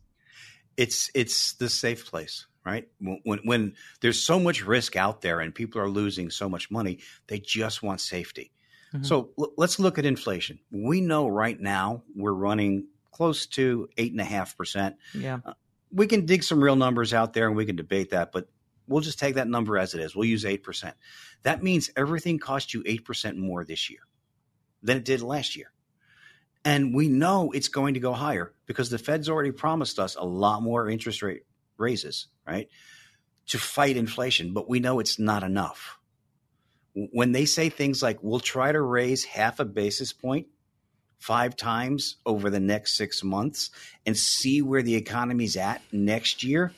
It's 0.75 1.09
it's 1.13 1.53
the 1.53 1.69
safe 1.69 2.05
place 2.05 2.47
right? 2.65 2.87
When, 2.99 3.39
when 3.43 3.75
there's 4.01 4.19
so 4.21 4.39
much 4.39 4.65
risk 4.65 4.95
out 4.95 5.21
there 5.21 5.39
and 5.39 5.53
people 5.53 5.79
are 5.79 5.89
losing 5.89 6.31
so 6.31 6.49
much 6.49 6.71
money, 6.71 6.99
they 7.27 7.39
just 7.39 7.83
want 7.83 8.01
safety. 8.01 8.51
Mm-hmm. 8.93 9.03
So 9.03 9.29
l- 9.37 9.53
let's 9.55 9.79
look 9.79 9.99
at 9.99 10.05
inflation. 10.05 10.59
We 10.71 10.99
know 10.99 11.27
right 11.27 11.59
now 11.59 12.03
we're 12.15 12.33
running 12.33 12.87
close 13.11 13.45
to 13.47 13.87
eight 13.97 14.11
and 14.11 14.21
a 14.21 14.25
half 14.25 14.57
percent. 14.57 14.95
Yeah. 15.13 15.39
Uh, 15.45 15.53
we 15.91 16.07
can 16.07 16.25
dig 16.25 16.43
some 16.43 16.61
real 16.61 16.75
numbers 16.75 17.13
out 17.13 17.33
there 17.33 17.47
and 17.47 17.55
we 17.55 17.65
can 17.65 17.75
debate 17.75 18.09
that, 18.09 18.31
but 18.31 18.49
we'll 18.87 19.01
just 19.01 19.19
take 19.19 19.35
that 19.35 19.47
number 19.47 19.77
as 19.77 19.93
it 19.93 20.01
is. 20.01 20.15
We'll 20.15 20.25
use 20.25 20.43
8%. 20.43 20.91
That 21.43 21.63
means 21.63 21.91
everything 21.95 22.39
cost 22.39 22.73
you 22.73 22.83
8% 22.83 23.37
more 23.37 23.63
this 23.63 23.89
year 23.89 24.01
than 24.81 24.97
it 24.97 25.05
did 25.05 25.21
last 25.21 25.55
year. 25.55 25.71
And 26.65 26.95
we 26.95 27.07
know 27.09 27.51
it's 27.51 27.67
going 27.67 27.93
to 27.93 27.99
go 27.99 28.11
higher 28.11 28.53
because 28.65 28.89
the 28.89 28.97
Fed's 28.97 29.29
already 29.29 29.51
promised 29.51 29.99
us 29.99 30.15
a 30.15 30.25
lot 30.25 30.63
more 30.63 30.89
interest 30.89 31.21
rate 31.21 31.43
raises, 31.77 32.27
right? 32.47 32.69
To 33.47 33.57
fight 33.57 33.97
inflation, 33.97 34.53
but 34.53 34.69
we 34.69 34.79
know 34.79 34.99
it's 34.99 35.19
not 35.19 35.43
enough. 35.43 35.99
When 36.93 37.31
they 37.31 37.45
say 37.45 37.69
things 37.69 38.01
like, 38.01 38.19
we'll 38.21 38.39
try 38.39 38.71
to 38.71 38.81
raise 38.81 39.25
half 39.25 39.59
a 39.59 39.65
basis 39.65 40.13
point 40.13 40.47
five 41.19 41.55
times 41.55 42.17
over 42.25 42.49
the 42.49 42.59
next 42.59 42.97
six 42.97 43.23
months 43.23 43.71
and 44.05 44.15
see 44.15 44.61
where 44.61 44.83
the 44.83 44.95
economy's 44.95 45.57
at 45.57 45.81
next 45.91 46.43
year, 46.43 46.71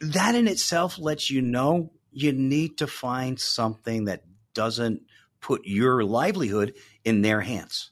that 0.00 0.34
in 0.34 0.48
itself 0.48 0.98
lets 0.98 1.30
you 1.30 1.42
know 1.42 1.90
you 2.12 2.32
need 2.32 2.78
to 2.78 2.86
find 2.86 3.40
something 3.40 4.04
that 4.04 4.22
doesn't 4.54 5.02
put 5.40 5.62
your 5.64 6.04
livelihood 6.04 6.74
in 7.04 7.22
their 7.22 7.40
hands. 7.40 7.91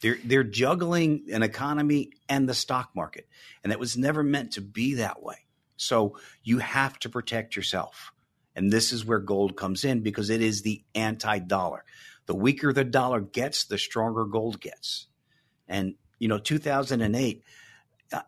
They're 0.00 0.18
they're 0.24 0.44
juggling 0.44 1.26
an 1.32 1.42
economy 1.42 2.10
and 2.28 2.48
the 2.48 2.54
stock 2.54 2.90
market, 2.94 3.28
and 3.62 3.70
that 3.70 3.78
was 3.78 3.96
never 3.96 4.22
meant 4.22 4.52
to 4.52 4.60
be 4.60 4.94
that 4.94 5.22
way. 5.22 5.36
So 5.76 6.18
you 6.42 6.58
have 6.58 6.98
to 7.00 7.08
protect 7.08 7.56
yourself, 7.56 8.12
and 8.56 8.72
this 8.72 8.92
is 8.92 9.04
where 9.04 9.18
gold 9.18 9.56
comes 9.56 9.84
in 9.84 10.00
because 10.00 10.30
it 10.30 10.40
is 10.40 10.62
the 10.62 10.82
anti-dollar. 10.94 11.84
The 12.26 12.34
weaker 12.34 12.72
the 12.72 12.84
dollar 12.84 13.20
gets, 13.20 13.64
the 13.64 13.78
stronger 13.78 14.24
gold 14.24 14.60
gets. 14.60 15.06
And 15.68 15.94
you 16.18 16.28
know, 16.28 16.38
2008. 16.38 17.42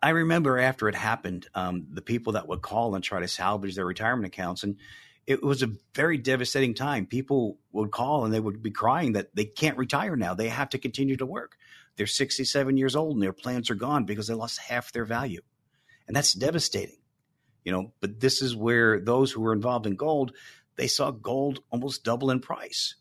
I 0.01 0.11
remember 0.11 0.61
after 0.61 0.89
it 0.89 0.95
happened, 0.95 1.49
um, 1.57 1.89
the 1.91 2.03
people 2.03 2.35
that 2.35 2.47
would 2.47 2.63
call 2.63 2.95
and 2.95 3.03
try 3.03 3.19
to 3.19 3.27
salvage 3.27 3.75
their 3.75 3.85
retirement 3.85 4.27
accounts, 4.27 4.63
and 4.63 4.77
it 5.27 5.43
was 5.43 5.63
a 5.63 5.73
very 5.95 6.19
devastating 6.19 6.75
time. 6.75 7.07
People 7.07 7.59
would 7.73 7.91
call 7.91 8.25
and 8.25 8.35
they 8.35 8.41
would 8.41 8.63
be 8.63 8.71
crying 8.71 9.13
that 9.13 9.35
they 9.35 9.45
can't 9.45 9.79
retire 9.79 10.17
now. 10.17 10.35
They 10.35 10.49
have 10.49 10.71
to 10.71 10.79
continue 10.79 11.17
to 11.17 11.27
work. 11.27 11.57
They're 11.97 12.07
67 12.07 12.77
years 12.77 12.97
old 12.97 13.15
and 13.15 13.23
their 13.23 13.33
plans 13.33 13.71
are 13.71 13.75
gone 13.75 14.05
because 14.05 14.27
they 14.27 14.35
lost 14.35 14.59
half 14.59 14.93
their 14.93 15.05
value. 15.05 15.41
And 16.07 16.17
that's 16.17 16.33
devastating. 16.33 16.97
You 17.65 17.73
know, 17.73 17.93
but 18.01 18.21
this 18.21 18.43
is 18.43 18.57
where 18.57 18.99
those 18.99 19.31
who 19.31 19.41
were 19.41 19.53
involved 19.53 19.87
in 19.87 19.95
gold, 19.95 20.33
they 20.77 20.89
saw 20.89 21.11
gold 21.11 21.61
almost 21.71 22.03
double 22.03 22.31
in 22.31 22.41
price. 22.41 22.97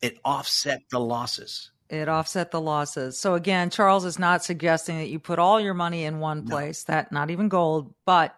It 0.00 0.18
offset 0.24 0.82
the 0.90 1.00
losses. 1.00 1.70
It 1.90 2.08
offset 2.08 2.52
the 2.52 2.60
losses. 2.60 3.18
So 3.18 3.34
again, 3.34 3.68
Charles 3.68 4.04
is 4.04 4.18
not 4.18 4.44
suggesting 4.44 4.98
that 4.98 5.08
you 5.08 5.18
put 5.18 5.38
all 5.38 5.60
your 5.60 5.74
money 5.74 6.04
in 6.04 6.20
one 6.20 6.46
place, 6.46 6.88
no. 6.88 6.94
that 6.94 7.12
not 7.12 7.30
even 7.30 7.48
gold, 7.48 7.92
but 8.06 8.34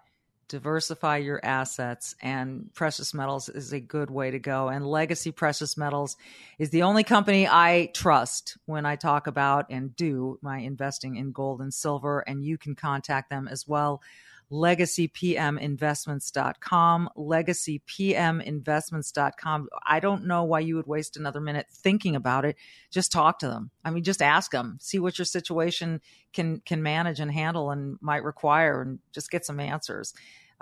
diversify 0.53 1.16
your 1.16 1.40
assets 1.42 2.14
and 2.20 2.70
precious 2.74 3.14
metals 3.14 3.48
is 3.48 3.72
a 3.72 3.80
good 3.80 4.11
way 4.11 4.30
to 4.30 4.38
go. 4.38 4.68
And 4.68 4.86
legacy 4.86 5.32
precious 5.32 5.78
metals 5.78 6.18
is 6.59 6.68
the 6.68 6.82
only 6.82 7.05
company 7.05 7.48
i 7.48 7.88
trust 7.94 8.59
when 8.66 8.84
i 8.84 8.94
talk 8.94 9.26
about 9.26 9.64
and 9.70 9.96
do 9.96 10.38
my 10.42 10.59
investing 10.59 11.16
in 11.16 11.32
gold 11.32 11.62
and 11.62 11.72
silver 11.72 12.20
and 12.20 12.44
you 12.44 12.59
can 12.59 12.74
contact 12.74 13.30
them 13.30 13.48
as 13.48 13.66
well. 13.66 14.03
legacypminvestments.com 14.50 17.09
legacypminvestments.com 17.16 19.68
i 19.86 20.00
don't 20.00 20.26
know 20.26 20.44
why 20.44 20.61
you 20.61 20.76
would 20.76 20.86
waste 20.86 21.16
another 21.16 21.40
minute 21.40 21.66
thinking 21.72 22.14
about 22.14 22.44
it. 22.44 22.57
Just 22.90 23.11
talk 23.11 23.38
to 23.38 23.48
them. 23.48 23.70
I 23.86 23.90
mean 23.90 24.05
just 24.05 24.20
ask 24.20 24.50
them. 24.50 24.76
See 24.82 24.98
what 24.98 25.18
your 25.18 25.24
situation 25.24 26.03
can 26.34 26.61
can 26.66 26.82
manage 26.82 27.20
and 27.20 27.32
handle 27.32 27.70
and 27.70 27.96
might 28.03 28.22
require 28.22 28.82
and 28.82 28.98
just 29.12 29.30
get 29.30 29.46
some 29.46 29.61
answers 29.61 30.12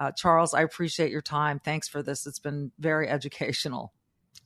uh, 0.00 0.10
Charles, 0.12 0.54
I 0.54 0.62
appreciate 0.62 1.12
your 1.12 1.20
time. 1.20 1.60
Thanks 1.60 1.86
for 1.86 2.02
this. 2.02 2.26
It's 2.26 2.38
been 2.38 2.72
very 2.78 3.08
educational. 3.08 3.92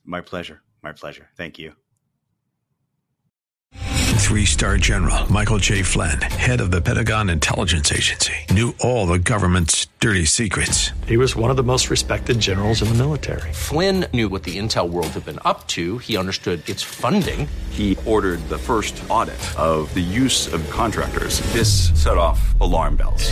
My 0.03 0.21
pleasure. 0.21 0.61
My 0.83 0.91
pleasure. 0.91 1.29
Thank 1.35 1.57
you. 1.57 1.73
Three 4.25 4.45
star 4.45 4.77
general 4.77 5.31
Michael 5.31 5.59
J. 5.59 5.83
Flynn, 5.83 6.19
head 6.19 6.59
of 6.59 6.71
the 6.71 6.81
Pentagon 6.81 7.29
Intelligence 7.29 7.91
Agency, 7.91 8.33
knew 8.49 8.73
all 8.79 9.05
the 9.05 9.19
government's 9.19 9.85
dirty 9.99 10.25
secrets. 10.25 10.91
He 11.05 11.15
was 11.15 11.35
one 11.35 11.51
of 11.51 11.57
the 11.57 11.63
most 11.63 11.91
respected 11.91 12.39
generals 12.39 12.81
in 12.81 12.87
the 12.87 12.95
military. 12.95 13.53
Flynn 13.53 14.07
knew 14.13 14.27
what 14.27 14.43
the 14.43 14.57
intel 14.57 14.89
world 14.89 15.07
had 15.09 15.25
been 15.25 15.39
up 15.45 15.67
to, 15.67 15.99
he 15.99 16.17
understood 16.17 16.67
its 16.67 16.81
funding. 16.81 17.47
He 17.69 17.97
ordered 18.05 18.39
the 18.49 18.57
first 18.57 19.01
audit 19.09 19.39
of 19.59 19.93
the 19.93 20.01
use 20.01 20.51
of 20.51 20.67
contractors. 20.71 21.39
This 21.53 21.91
set 21.93 22.17
off 22.17 22.59
alarm 22.59 22.95
bells. 22.95 23.31